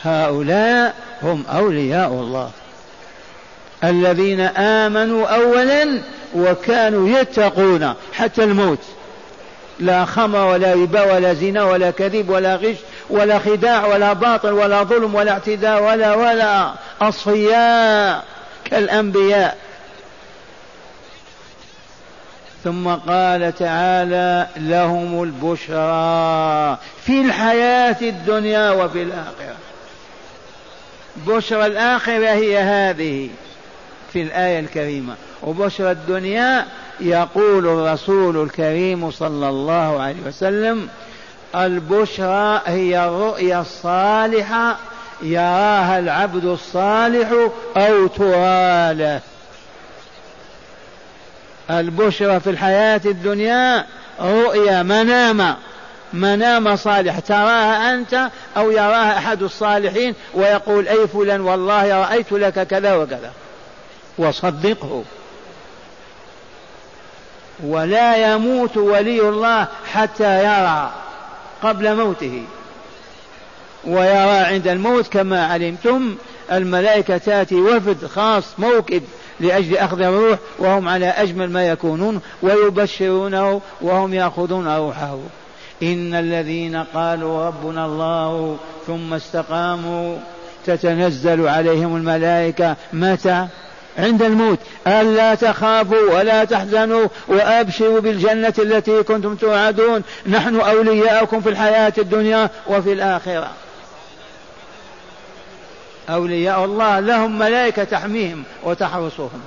هؤلاء 0.03 0.95
هم 1.23 1.43
أولياء 1.55 2.07
الله. 2.07 2.49
الذين 3.83 4.39
آمنوا 4.57 5.27
اولا 5.27 6.01
وكانوا 6.35 7.19
يتقون 7.19 7.93
حتى 8.13 8.43
الموت. 8.43 8.79
لا 9.79 10.05
خمر 10.05 10.47
ولا 10.47 10.73
ربا 10.73 11.15
ولا 11.15 11.33
زنا 11.33 11.63
ولا 11.63 11.91
كذب 11.91 12.29
ولا 12.29 12.55
غش 12.55 12.75
ولا 13.09 13.39
خداع 13.39 13.85
ولا 13.85 14.13
باطل 14.13 14.51
ولا 14.51 14.83
ظلم 14.83 15.15
ولا 15.15 15.31
اعتداء 15.31 15.83
ولا 15.83 16.15
ولا 16.15 16.73
أصفياء 17.01 18.23
كالأنبياء. 18.65 19.57
ثم 22.63 22.87
قال 22.87 23.55
تعالى 23.55 24.47
لهم 24.57 25.23
البشرى 25.23 26.77
في 27.05 27.21
الحياة 27.21 27.97
الدنيا 28.01 28.71
وفي 28.71 29.03
الآخرة. 29.03 29.55
بشرى 31.27 31.65
الآخرة 31.65 32.29
هي 32.29 32.59
هذه 32.59 33.29
في 34.13 34.21
الآية 34.21 34.59
الكريمة. 34.59 35.15
وبشرى 35.43 35.91
الدنيا 35.91 36.65
يقول 36.99 37.67
الرسول 37.67 38.43
الكريم 38.43 39.11
صلى 39.11 39.49
الله 39.49 40.01
عليه 40.01 40.21
وسلم 40.27 40.87
البشرى 41.55 42.61
هي 42.65 43.05
الرؤيا 43.05 43.61
الصالحة 43.61 44.77
يراها 45.21 45.99
العبد 45.99 46.45
الصالح 46.45 47.29
أو 47.77 48.07
ترى 48.07 48.93
له. 48.93 49.21
البشرى 51.69 52.39
في 52.39 52.49
الحياة 52.49 53.01
الدنيا 53.05 53.85
رؤيا 54.19 54.83
منام 54.83 55.55
منام 56.13 56.75
صالح 56.75 57.19
تراها 57.19 57.93
أنت 57.93 58.29
أو 58.57 58.71
يراها 58.71 59.17
أحد 59.17 59.43
الصالحين 59.43 60.15
ويقول 60.33 60.87
أي 60.87 61.07
فلان 61.07 61.41
والله 61.41 62.01
رأيت 62.01 62.31
لك 62.31 62.67
كذا 62.67 62.95
وكذا. 62.95 63.31
وصدقه. 64.17 65.03
ولا 67.63 68.33
يموت 68.33 68.77
ولي 68.77 69.21
الله 69.21 69.67
حتى 69.93 70.43
يرى 70.43 70.91
قبل 71.63 71.95
موته. 71.95 72.43
ويرى 73.83 74.37
عند 74.37 74.67
الموت 74.67 75.07
كما 75.07 75.45
علمتم 75.47 76.15
الملائكة 76.51 77.17
تأتي 77.17 77.55
وفد 77.55 78.05
خاص 78.05 78.43
موكد. 78.57 79.03
لأجل 79.39 79.77
أخذ 79.77 80.01
الروح 80.01 80.39
وهم 80.59 80.89
على 80.89 81.05
أجمل 81.05 81.49
ما 81.49 81.67
يكونون 81.67 82.21
ويبشرونه 82.41 83.61
وهم 83.81 84.13
يأخذون 84.13 84.67
روحه. 84.67 85.17
إن 85.83 86.13
الذين 86.13 86.75
قالوا 86.75 87.45
ربنا 87.45 87.85
الله 87.85 88.57
ثم 88.87 89.13
استقاموا 89.13 90.17
تتنزل 90.65 91.47
عليهم 91.47 91.95
الملائكة. 91.95 92.75
متى؟ 92.93 93.47
عند 93.97 94.23
الموت. 94.23 94.59
ألا 94.87 95.35
تخافوا 95.35 96.15
ولا 96.17 96.43
تحزنوا 96.43 97.07
وأبشروا 97.27 97.99
بالجنة 97.99 98.53
التي 98.59 99.03
كنتم 99.03 99.35
توعدون. 99.35 100.01
نحن 100.27 100.59
أولياؤكم 100.59 101.41
في 101.41 101.49
الحياة 101.49 101.93
الدنيا 101.97 102.49
وفي 102.67 102.93
الآخرة. 102.93 103.49
أولياء 106.09 106.65
الله 106.65 106.99
لهم 106.99 107.39
ملائكة 107.39 107.83
تحميهم 107.83 108.43
وتحرسهم. 108.63 109.41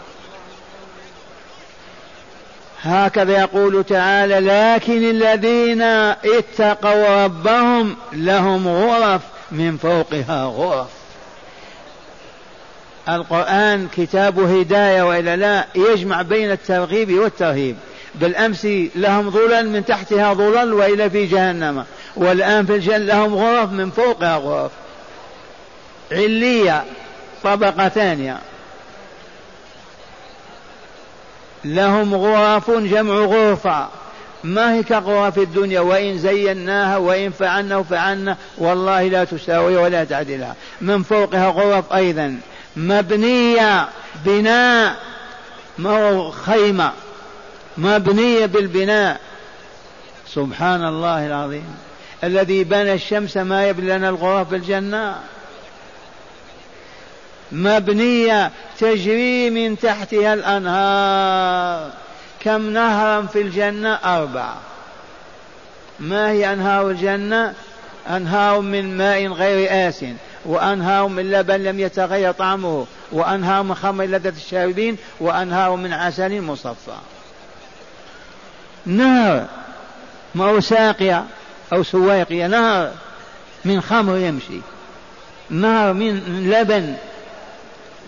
هكذا 2.82 3.38
يقول 3.38 3.84
تعالى 3.84 4.40
لكن 4.40 5.10
الذين 5.10 5.82
اتقوا 5.82 7.24
ربهم 7.24 7.96
لهم 8.12 8.68
غرف 8.68 9.22
من 9.50 9.76
فوقها 9.76 10.44
غرف. 10.44 10.88
القرآن 13.08 13.88
كتاب 13.96 14.38
هداية 14.38 15.02
وإلا 15.02 15.36
لا 15.36 15.66
يجمع 15.74 16.22
بين 16.22 16.50
الترغيب 16.50 17.12
والترهيب. 17.18 17.76
بالأمس 18.14 18.66
لهم 18.96 19.30
ظلل 19.30 19.70
من 19.70 19.84
تحتها 19.84 20.34
ظلل 20.34 20.72
وإلى 20.72 21.10
في 21.10 21.26
جهنم. 21.26 21.84
والآن 22.16 22.66
في 22.66 22.74
الجنة 22.74 22.98
لهم 22.98 23.34
غرف 23.34 23.72
من 23.72 23.90
فوقها 23.90 24.36
غرف. 24.36 24.70
علية 26.12 26.84
طبقة 27.42 27.88
ثانية 27.88 28.38
لهم 31.64 32.14
غرف 32.14 32.70
جمع 32.70 33.14
غرفة. 33.14 33.88
ما 34.44 34.74
هي 34.74 34.82
كغرف 34.82 35.38
الدنيا؟ 35.38 35.80
وإن 35.80 36.18
زيناها 36.18 36.96
وإن 36.96 37.30
فعلنا 37.30 37.76
وفعلنا. 37.76 38.36
والله 38.58 39.02
لا 39.02 39.24
تساوي 39.24 39.76
ولا 39.76 40.04
تعدلها. 40.04 40.54
من 40.80 41.02
فوقها 41.02 41.48
غرف 41.48 41.92
أيضا. 41.92 42.40
مبنية 42.76 43.88
بناء. 44.24 44.96
ما 45.78 46.08
هو 46.08 46.30
خيمة؟ 46.30 46.92
مبنية 47.78 48.46
بالبناء. 48.46 49.20
سبحان 50.28 50.84
الله 50.84 51.26
العظيم. 51.26 51.76
الذي 52.24 52.64
بنى 52.64 52.94
الشمس 52.94 53.36
ما 53.36 53.68
يبني 53.68 53.96
لنا 53.96 54.08
الغرف 54.08 54.48
في 54.48 54.56
الجنة. 54.56 55.16
مبنية 57.52 58.50
تجري 58.78 59.50
من 59.50 59.78
تحتها 59.78 60.34
الأنهار. 60.34 61.90
كم 62.40 62.70
نهرا 62.70 63.22
في 63.22 63.40
الجنة؟ 63.40 63.94
أربعة. 63.94 64.56
ما 66.00 66.30
هي 66.30 66.52
أنهار 66.52 66.90
الجنة؟ 66.90 67.54
أنهار 68.10 68.60
من 68.60 68.96
ماء 68.96 69.26
غير 69.26 69.88
آس 69.88 70.04
وأنهار 70.44 71.08
من 71.08 71.30
لبن 71.30 71.64
لم 71.64 71.80
يتغير 71.80 72.32
طعمه 72.32 72.86
وأنهار 73.12 73.62
من 73.62 73.74
خمر 73.74 74.04
لذة 74.04 74.32
الشاربين 74.36 74.96
وأنهار 75.20 75.76
من 75.76 75.92
عسل 75.92 76.40
مصفى. 76.40 76.96
نهر 78.86 79.46
ما 80.34 80.44
هو 80.44 80.60
ساقية 80.60 81.24
أو 81.72 81.82
سواقية؟ 81.82 82.46
نهر 82.46 82.90
من 83.64 83.80
خمر 83.80 84.16
يمشي. 84.16 84.60
نهر 85.50 85.92
من 85.92 86.20
لبن 86.50 86.94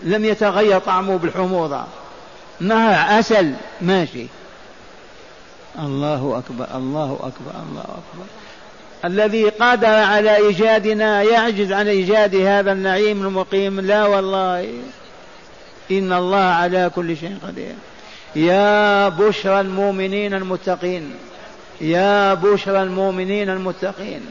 لم 0.03 0.25
يتغير 0.25 0.79
طعمه 0.79 1.17
بالحموضة. 1.17 1.83
نهر 2.59 3.13
عسل 3.13 3.53
ماشي. 3.81 4.25
الله 5.79 6.43
أكبر 6.45 6.77
الله 6.77 7.13
أكبر 7.13 7.61
الله 7.69 7.81
أكبر. 7.81 8.25
الذي 9.05 9.49
قدر 9.49 9.87
على 9.87 10.35
إيجادنا 10.35 11.21
يعجز 11.21 11.71
عن 11.71 11.87
إيجاد 11.87 12.35
هذا 12.35 12.71
النعيم 12.71 13.27
المقيم. 13.27 13.79
لا 13.79 14.05
والله. 14.05 14.73
إن 15.91 16.13
الله 16.13 16.37
على 16.37 16.91
كل 16.95 17.17
شيء 17.17 17.37
قدير. 17.47 17.75
يا 18.35 19.09
بشرى 19.09 19.61
المؤمنين 19.61 20.33
المتقين. 20.33 21.13
يا 21.81 22.33
بشرى 22.33 22.83
المؤمنين 22.83 23.49
المتقين. 23.49 24.21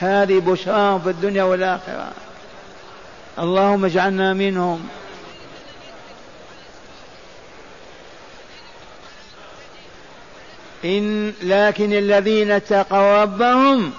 هذه 0.00 0.38
بشراهم 0.38 1.00
في 1.00 1.10
الدنيا 1.10 1.42
والآخرة. 1.42 2.12
اللهم 3.38 3.84
اجعلنا 3.84 4.32
منهم. 4.32 4.88
إن 10.84 11.32
لكن 11.42 11.92
الذين 11.92 12.50
اتقوا 12.50 13.22
ربهم 13.22 13.92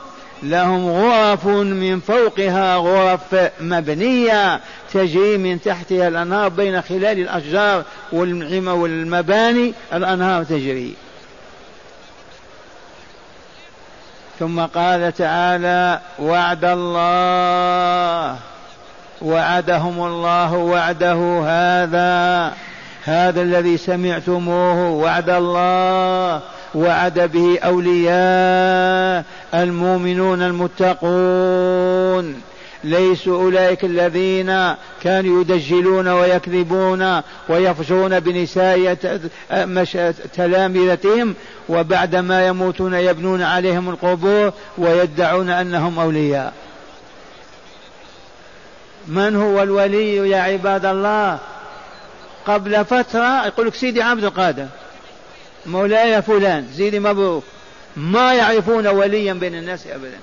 لهم 0.43 0.89
غرف 0.89 1.45
من 1.47 1.99
فوقها 1.99 2.75
غرف 2.75 3.51
مبنية 3.59 4.59
تجري 4.93 5.37
من 5.37 5.61
تحتها 5.61 6.07
الأنهار 6.07 6.49
بين 6.49 6.81
خلال 6.81 7.19
الأشجار 7.19 7.83
والمباني 8.11 9.73
الأنهار 9.93 10.43
تجري. 10.43 10.95
ثم 14.39 14.59
قال 14.59 15.13
تعالى 15.13 16.01
وعد 16.19 16.65
الله. 16.65 18.39
وعدهم 19.21 20.05
الله 20.05 20.53
وعده 20.53 21.41
هذا 21.45 22.53
هذا 23.03 23.41
الذي 23.41 23.77
سمعتموه 23.77 24.89
وعد 24.89 25.29
الله 25.29 26.41
وعد 26.75 27.19
به 27.19 27.59
أولياء 27.59 29.25
المؤمنون 29.53 30.41
المتقون. 30.41 32.41
ليسوا 32.83 33.43
أولئك 33.43 33.85
الذين 33.85 34.75
كانوا 35.03 35.41
يدجلون 35.41 36.07
ويكذبون 36.07 37.21
ويفجرون 37.49 38.19
بنساء 38.19 38.97
تلامذتهم 40.33 41.35
وبعد 41.69 42.15
ما 42.15 42.47
يموتون 42.47 42.93
يبنون 42.93 43.41
عليهم 43.41 43.89
القبور 43.89 44.53
ويدعون 44.77 45.49
أنهم 45.49 45.99
أولياء. 45.99 46.53
من 49.07 49.35
هو 49.35 49.63
الولي 49.63 50.29
يا 50.29 50.41
عباد 50.41 50.85
الله؟ 50.85 51.39
قبل 52.47 52.85
فترة 52.85 53.45
يقول 53.45 53.67
لك 53.67 53.75
سيدي 53.75 54.01
عبد 54.01 54.23
القادر 54.23 54.67
مولاي 55.65 56.21
فلان 56.21 56.67
سيدي 56.75 56.99
مبروك 56.99 57.43
ما 57.95 58.33
يعرفون 58.33 58.87
وليا 58.87 59.33
بين 59.33 59.55
الناس 59.55 59.87
أبدا. 59.87 60.19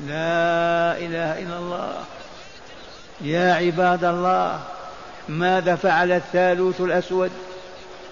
لا 0.00 0.98
إله 0.98 1.42
إلا 1.42 1.58
الله. 1.58 1.94
يا 3.20 3.54
عباد 3.54 4.04
الله 4.04 4.60
ماذا 5.28 5.76
فعل 5.76 6.12
الثالوث 6.12 6.80
الأسود؟ 6.80 7.30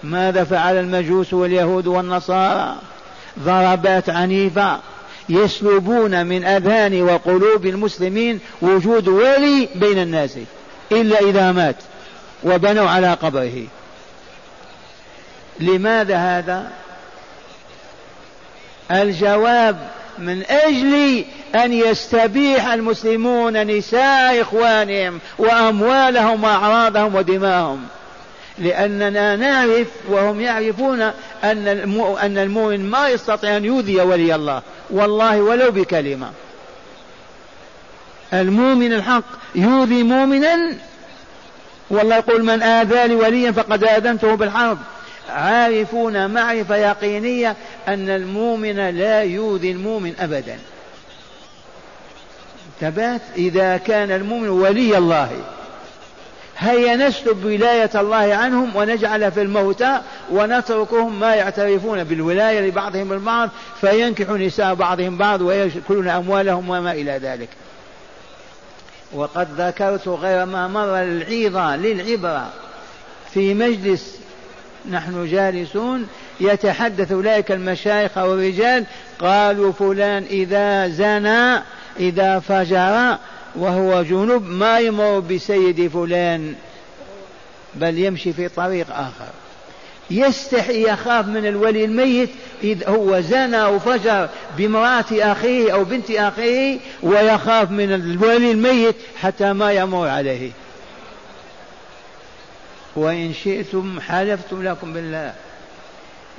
ماذا 0.03 0.43
فعل 0.43 0.75
المجوس 0.75 1.33
واليهود 1.33 1.87
والنصارى؟ 1.87 2.75
ضربات 3.39 4.09
عنيفة. 4.09 4.79
يسلبون 5.29 6.25
من 6.25 6.45
أذهان 6.45 7.01
وقلوب 7.01 7.65
المسلمين 7.65 8.39
وجود 8.61 9.07
ولي 9.07 9.69
بين 9.75 9.97
الناس 10.01 10.37
إلا 10.91 11.19
إذا 11.19 11.51
مات 11.51 11.75
وبنوا 12.43 12.89
على 12.89 13.13
قبره. 13.13 13.63
لماذا 15.59 16.17
هذا؟ 16.17 16.71
الجواب 18.91 19.77
من 20.17 20.43
أجل 20.43 21.25
أن 21.55 21.73
يستبيح 21.73 22.67
المسلمون 22.67 23.67
نساء 23.67 24.41
إخوانهم 24.41 25.19
وأموالهم 25.37 26.43
وأعراضهم 26.43 27.15
ودماءهم. 27.15 27.87
لأننا 28.61 29.35
نعرف 29.35 29.87
وهم 30.09 30.41
يعرفون 30.41 31.01
أن 31.43 31.67
أن 32.21 32.37
المؤمن 32.37 32.89
ما 32.89 33.09
يستطيع 33.09 33.57
أن 33.57 33.65
يؤذي 33.65 34.01
ولي 34.01 34.35
الله. 34.35 34.61
والله 34.89 35.41
ولو 35.41 35.71
بكلمة. 35.71 36.31
المؤمن 38.33 38.93
الحق 38.93 39.23
يؤذي 39.55 40.03
مؤمنا. 40.03 40.75
والله 41.89 42.15
يقول 42.15 42.43
من 42.43 42.63
آذى 42.63 43.15
وليا 43.15 43.51
فقد 43.51 43.83
آذنته 43.83 44.35
بالحرب. 44.35 44.77
عارفون 45.29 46.31
معرفة 46.31 46.75
يقينية 46.75 47.55
أن 47.87 48.09
المؤمن 48.09 48.89
لا 48.89 49.23
يؤذي 49.23 49.71
المؤمن 49.71 50.13
أبدا. 50.19 50.57
ثبات 52.81 53.21
إذا 53.37 53.77
كان 53.77 54.11
المؤمن 54.11 54.49
ولي 54.49 54.97
الله. 54.97 55.31
هيا 56.61 56.95
نسلب 56.95 57.45
ولاية 57.45 57.89
الله 57.95 58.35
عنهم 58.35 58.75
ونجعل 58.75 59.31
في 59.31 59.41
الموتى 59.41 60.01
ونتركهم 60.31 61.19
ما 61.19 61.35
يعترفون 61.35 62.03
بالولاية 62.03 62.67
لبعضهم 62.67 63.13
البعض 63.13 63.49
فينكحوا 63.81 64.37
نساء 64.37 64.73
بعضهم 64.73 65.17
بعض 65.17 65.41
ويأكلون 65.41 66.07
أموالهم 66.07 66.69
وما 66.69 66.91
إلى 66.91 67.11
ذلك. 67.11 67.49
وقد 69.13 69.47
ذكرت 69.61 70.07
غير 70.07 70.45
ما 70.45 70.67
مر 70.67 71.01
العظة 71.01 71.75
للعبرة. 71.75 72.49
في 73.33 73.53
مجلس 73.53 74.15
نحن 74.89 75.27
جالسون 75.27 76.07
يتحدث 76.39 77.11
أولئك 77.11 77.51
المشايخ 77.51 78.17
والرجال 78.17 78.85
قالوا 79.19 79.71
فلان 79.71 80.23
إذا 80.23 80.87
زنى 80.87 81.63
إذا 81.99 82.39
فجر 82.39 83.17
وهو 83.55 84.03
جنوب 84.03 84.49
ما 84.49 84.79
يمر 84.79 85.19
بسيد 85.19 85.87
فلان 85.87 86.55
بل 87.75 87.97
يمشي 87.97 88.33
في 88.33 88.47
طريق 88.47 88.87
آخر. 88.89 89.29
يستحي 90.11 90.89
يخاف 90.89 91.27
من 91.27 91.45
الولي 91.45 91.85
الميت 91.85 92.29
إذ 92.63 92.89
هو 92.89 93.19
زنى 93.19 93.63
وفجر 93.63 94.29
بامرأة 94.57 95.05
أخيه 95.11 95.73
أو 95.73 95.83
بنت 95.83 96.11
أخيه 96.11 96.79
ويخاف 97.03 97.71
من 97.71 97.93
الولي 97.93 98.51
الميت 98.51 98.95
حتى 99.21 99.53
ما 99.53 99.71
يمر 99.71 100.07
عليه. 100.07 100.51
وإن 102.95 103.33
شئتم 103.33 103.99
حلفتم 103.99 104.63
لكم 104.63 104.93
بالله. 104.93 105.33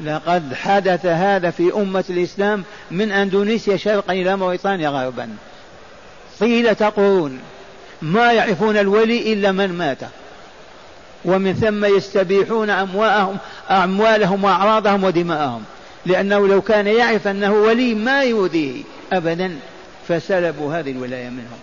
لقد 0.04 0.54
حدث 0.54 1.06
هذا 1.06 1.50
في 1.50 1.72
أمة 1.74 2.04
الإسلام 2.10 2.64
من 2.90 3.12
أندونيسيا 3.12 3.76
شرقا 3.76 4.12
إلى 4.12 4.36
موريتانيا 4.36 4.88
غربا. 4.88 5.36
طيلة 6.42 6.92
قرون 6.96 7.38
ما 8.02 8.32
يعرفون 8.32 8.76
الولي 8.76 9.32
إلا 9.32 9.52
من 9.52 9.72
مات. 9.72 9.98
ومن 11.24 11.54
ثم 11.54 11.84
يستبيحون 11.84 12.70
أموالهم 12.70 13.36
أموالهم 13.70 14.44
وأعراضهم 14.44 15.04
ودماءهم. 15.04 15.64
لأنه 16.06 16.48
لو 16.48 16.60
كان 16.60 16.86
يعرف 16.86 17.28
أنه 17.28 17.52
ولي 17.52 17.94
ما 17.94 18.22
يؤذيه 18.22 18.82
أبدا. 19.12 19.56
فسلبوا 20.08 20.78
هذه 20.78 20.90
الولاية 20.90 21.28
منهم. 21.28 21.58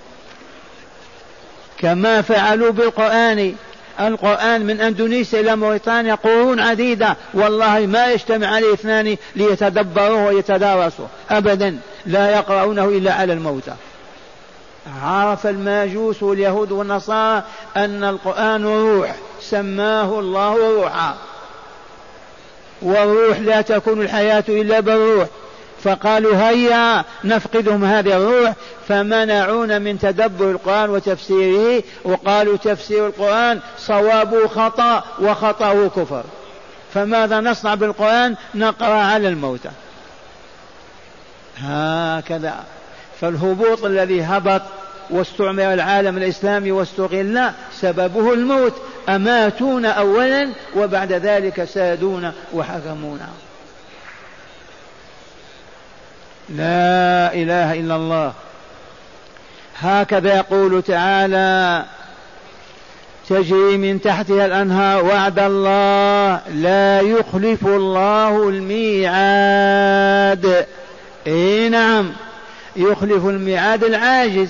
كما 1.78 2.22
فعلوا 2.22 2.72
بالقرآن. 2.72 3.56
القرآن 4.00 4.66
من 4.66 4.82
أندونيسيا 4.82 5.40
إلى 5.40 5.56
موريتانيا 5.56 6.16
قرون 6.16 6.60
عديدة. 6.60 7.18
والله 7.34 7.80
ما 7.80 8.12
يجتمع 8.12 8.48
عليه 8.48 8.74
اثنان 8.74 9.18
ليتدبروه 9.36 10.26
ويتدارسوا 10.26 11.08
أبدا. 11.30 11.80
لا 12.06 12.30
يقرؤونه 12.30 12.86
إلا 12.86 13.14
على 13.14 13.34
الموتى. 13.34 13.74
عرف 15.04 15.48
الماجوس 15.48 16.24
واليهود 16.24 16.72
والنصارى 16.72 17.44
أن 17.78 18.04
القرآن 18.04 18.66
روح 18.66 19.16
سماه 19.42 20.20
الله 20.20 20.58
روحا. 20.58 21.16
والروح 22.82 23.40
لا 23.40 23.62
تكون 23.62 24.02
الحياة 24.02 24.44
إلا 24.50 24.80
بالروح. 24.80 25.28
فقالوا 25.84 26.50
هيا 26.50 27.04
نفقدهم 27.24 27.86
هذه 27.86 28.18
الروح 28.18 28.54
فمنعونا 28.88 29.80
من 29.80 30.00
تدبر 30.00 30.52
القرآن 30.52 30.90
وتفسيره 30.90 31.84
وقالوا 32.04 32.58
تفسير 32.58 33.08
القرآن 33.08 33.60
صوابه 33.78 34.48
خطأ 34.48 35.04
وخطأه 35.22 35.88
كفر. 35.88 36.24
فماذا 36.94 37.40
نصنع 37.40 37.76
بالقرآن؟ 37.76 38.36
نقرأ 38.56 38.94
على 38.94 39.28
الموتى. 39.28 39.70
هكذا. 41.58 42.64
فالهبوط 43.22 43.86
الذي 43.86 44.22
هبط 44.22 44.62
واستعمر 45.10 45.74
العالم 45.74 46.18
الإسلامي 46.18 46.72
واستغل 46.72 47.50
سببه 47.74 48.34
الموت. 48.34 48.74
أماتونا 49.10 49.90
أولا 49.90 50.50
وبعد 50.76 51.14
ذلك 51.14 51.64
سادونا 51.64 52.34
وحكمونا. 52.54 53.30
لا 56.50 57.34
إله 57.34 57.74
إلا 57.74 57.96
الله. 57.96 58.34
هكذا 59.80 60.36
يقول 60.36 60.82
تعالى 60.82 61.86
تجري 63.30 63.78
من 63.78 64.02
تحتها 64.02 64.46
الأنهار 64.46 65.06
وعد 65.06 65.40
الله 65.40 66.42
لا 66.54 67.02
يخلف 67.02 67.66
الله 67.66 68.50
الميعاد. 68.50 69.16
إي 71.28 71.70
نعم. 71.70 72.14
يخلف 72.80 73.26
الميعاد 73.26 73.84
العاجز. 73.84 74.50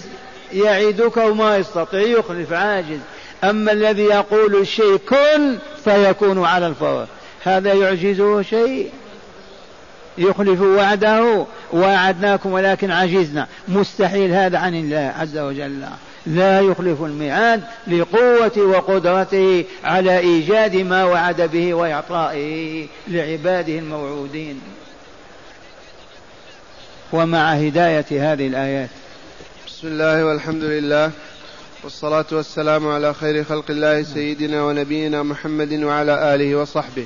يعدك 0.53 1.17
وما 1.17 1.57
يستطيع 1.57 2.01
يخلف 2.01 2.53
عاجز. 2.53 2.99
أما 3.43 3.71
الذي 3.71 4.03
يقول 4.03 4.55
الشيء 4.55 4.95
كن 4.95 5.57
فيكون 5.83 6.45
على 6.45 6.67
الفور. 6.67 7.05
هذا 7.43 7.73
يعجزه 7.73 8.41
شيء. 8.41 8.89
يخلف 10.17 10.61
وعده. 10.61 11.45
وعدناكم 11.73 12.51
ولكن 12.51 12.91
عجزنا. 12.91 13.47
مستحيل 13.67 14.31
هذا 14.31 14.57
عن 14.57 14.75
الله 14.75 15.13
عز 15.19 15.37
وجل. 15.37 15.83
لا 16.25 16.61
يخلف 16.61 17.01
الميعاد 17.01 17.61
لقوة 17.87 18.57
وقدرته 18.57 19.65
على 19.83 20.19
إيجاد 20.19 20.75
ما 20.75 21.05
وعد 21.05 21.41
به 21.41 21.73
وإعطائه 21.73 22.87
لعباده 23.07 23.79
الموعودين. 23.79 24.61
ومع 27.13 27.53
هداية 27.53 28.05
هذه 28.33 28.47
الآيات. 28.47 28.89
بسم 29.67 29.87
الله 29.87 30.25
والحمد 30.25 30.63
لله 30.63 31.11
والصلاة 31.83 32.25
والسلام 32.31 32.87
على 32.87 33.13
خير 33.13 33.43
خلق 33.43 33.65
الله 33.69 34.03
سيدنا 34.03 34.63
ونبينا 34.63 35.23
محمد 35.23 35.73
وعلى 35.73 36.35
آله 36.35 36.55
وصحبه. 36.55 37.05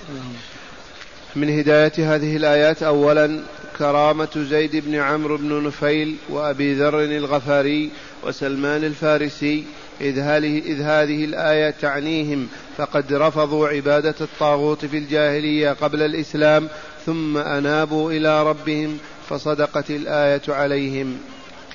من 1.36 1.60
هداية 1.60 2.16
هذه 2.16 2.36
الآيات 2.36 2.84
أولا 2.84 3.44
كرامة 3.78 4.46
زيد 4.50 4.76
بن 4.76 4.96
عمرو 4.96 5.38
بن 5.38 5.64
نفيل 5.64 6.16
وأبي 6.30 6.74
ذر 6.74 7.04
الغفاري 7.04 7.90
وسلمان 8.24 8.84
الفارسي 8.84 9.64
إذ 10.02 10.20
هذه, 10.20 10.60
إذ 10.60 10.82
هذه 10.82 11.26
الآية 11.26 11.70
تعنيهم 11.82 12.48
فقد 12.78 13.14
رفضوا 13.14 13.68
عبادة 13.68 14.16
الطاغوت 14.22 14.86
في 14.86 14.98
الجاهلية 14.98 15.70
قبل 15.70 16.02
الإسلام 16.02 16.68
ثم 17.06 17.38
أنابوا 17.38 18.12
إلى 18.12 18.44
ربهم 18.44 18.98
فصدقت 19.30 19.90
الآية 19.90 20.42
عليهم. 20.48 21.18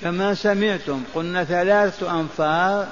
كما 0.03 0.35
سمعتم 0.35 1.03
قلنا 1.15 1.45
ثلاثة 1.45 2.21
أنفار 2.21 2.87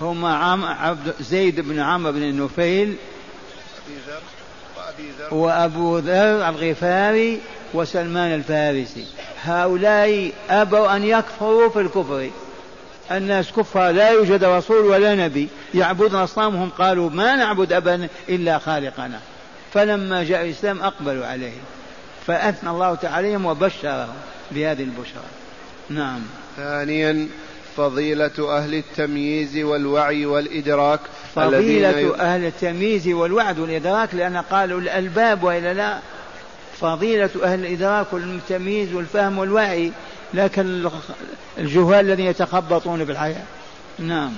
هما 0.00 0.34
عم 0.34 0.64
عبد 0.64 1.14
زيد 1.20 1.60
بن 1.60 1.80
عمرو 1.80 2.12
بن 2.12 2.22
النفيل 2.22 2.96
وأبو 5.30 5.98
ذر 5.98 6.48
الغفاري 6.48 7.40
وسلمان 7.74 8.34
الفارسي. 8.34 9.06
هؤلاء 9.42 10.32
أبوا 10.50 10.96
أن 10.96 11.04
يكفروا 11.04 11.68
في 11.68 11.80
الكفر. 11.80 12.30
الناس 13.10 13.52
كفار 13.52 13.90
لا 13.90 14.10
يوجد 14.10 14.44
رسول 14.44 14.86
ولا 14.86 15.14
نبي. 15.14 15.48
يعبدون 15.74 16.14
أصنامهم 16.14 16.70
قالوا 16.78 17.10
ما 17.10 17.36
نعبد 17.36 17.72
أبدا 17.72 18.08
إلا 18.28 18.58
خالقنا. 18.58 19.20
فلما 19.74 20.24
جاء 20.24 20.44
الإسلام 20.44 20.82
أقبلوا 20.82 21.26
عليه 21.26 21.52
فأثنى 22.30 22.70
الله 22.70 22.94
تعالى 22.94 23.16
عليهم 23.16 23.46
وبشرهم 23.46 24.14
بهذه 24.50 24.82
البشرى. 24.82 25.22
نعم. 25.88 26.20
ثانيا 26.56 27.28
فضيلة 27.76 28.56
أهل 28.56 28.74
التمييز 28.74 29.58
والوعي 29.58 30.26
والإدراك 30.26 31.00
فضيلة 31.34 32.14
أهل 32.20 32.44
التمييز 32.44 33.08
والوعد 33.08 33.58
والإدراك 33.58 34.14
لأن 34.14 34.36
قالوا 34.36 34.80
الألباب 34.80 35.42
وإلا 35.42 35.74
لا. 35.74 35.98
فضيلة 36.80 37.30
أهل 37.42 37.60
الإدراك 37.60 38.12
والتمييز 38.12 38.94
والفهم 38.94 39.38
والوعي 39.38 39.92
لكن 40.34 40.90
الجهال 41.58 42.06
الذين 42.06 42.26
يتخبطون 42.26 43.04
في 43.04 43.12
الحياة 43.12 43.42
نعم. 43.98 44.32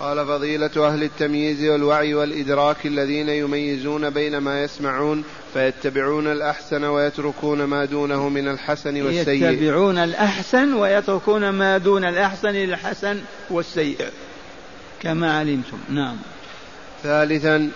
قال 0.00 0.26
فضيلة 0.26 0.88
أهل 0.88 1.02
التمييز 1.02 1.64
والوعي 1.64 2.14
والإدراك 2.14 2.86
الذين 2.86 3.28
يميزون 3.28 4.10
بين 4.10 4.38
ما 4.38 4.62
يسمعون 4.62 5.24
فيتبعون 5.54 6.26
الأحسن 6.26 6.84
ويتركون 6.84 7.64
ما 7.64 7.84
دونه 7.84 8.28
من 8.28 8.48
الحسن 8.48 9.02
والسيء. 9.02 9.50
يتبعون 9.50 9.98
الأحسن 9.98 10.74
ويتركون 10.74 11.48
ما 11.48 11.78
دون 11.78 12.04
الأحسن 12.04 12.48
للحسن 12.48 13.20
والسيء. 13.50 13.98
كما 15.02 15.38
علمتم. 15.38 15.78
نعم. 15.90 16.16
ثالثا 17.02 17.70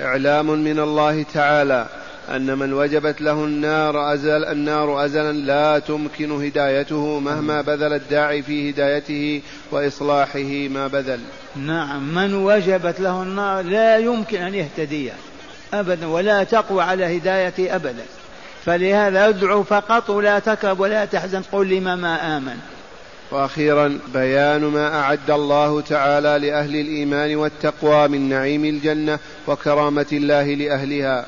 إعلام 0.00 0.50
من 0.50 0.80
الله 0.80 1.22
تعالى. 1.34 2.05
أن 2.30 2.58
من 2.58 2.72
وجبت 2.72 3.20
له 3.20 3.44
النار 3.44 4.14
أزل 4.14 4.44
النار 4.44 5.04
أزلا 5.04 5.32
لا 5.32 5.78
تمكن 5.78 6.44
هدايته 6.44 7.18
مهما 7.18 7.60
بذل 7.60 7.92
الداعي 7.92 8.42
في 8.42 8.70
هدايته 8.70 9.42
وإصلاحه 9.70 10.68
ما 10.70 10.86
بذل. 10.86 11.20
نعم 11.56 12.14
من 12.14 12.34
وجبت 12.34 13.00
له 13.00 13.22
النار 13.22 13.64
لا 13.64 13.98
يمكن 13.98 14.42
أن 14.42 14.54
يهتدي 14.54 15.10
أبدا 15.74 16.06
ولا 16.06 16.44
تقوى 16.44 16.82
على 16.82 17.16
هدايته 17.16 17.76
أبدا. 17.76 18.04
فلهذا 18.64 19.28
ادعو 19.28 19.62
فقط 19.62 20.10
ولا 20.10 20.38
تكرب 20.38 20.80
ولا 20.80 21.04
تحزن 21.04 21.42
قل 21.52 21.68
لما 21.68 21.96
ما 21.96 22.36
آمن. 22.36 22.56
وأخيرا 23.30 23.98
بيان 24.14 24.60
ما 24.60 25.00
أعد 25.00 25.30
الله 25.30 25.80
تعالى 25.80 26.48
لأهل 26.48 26.76
الإيمان 26.76 27.36
والتقوى 27.36 28.08
من 28.08 28.28
نعيم 28.28 28.64
الجنة 28.64 29.18
وكرامة 29.46 30.06
الله 30.12 30.54
لأهلها. 30.54 31.26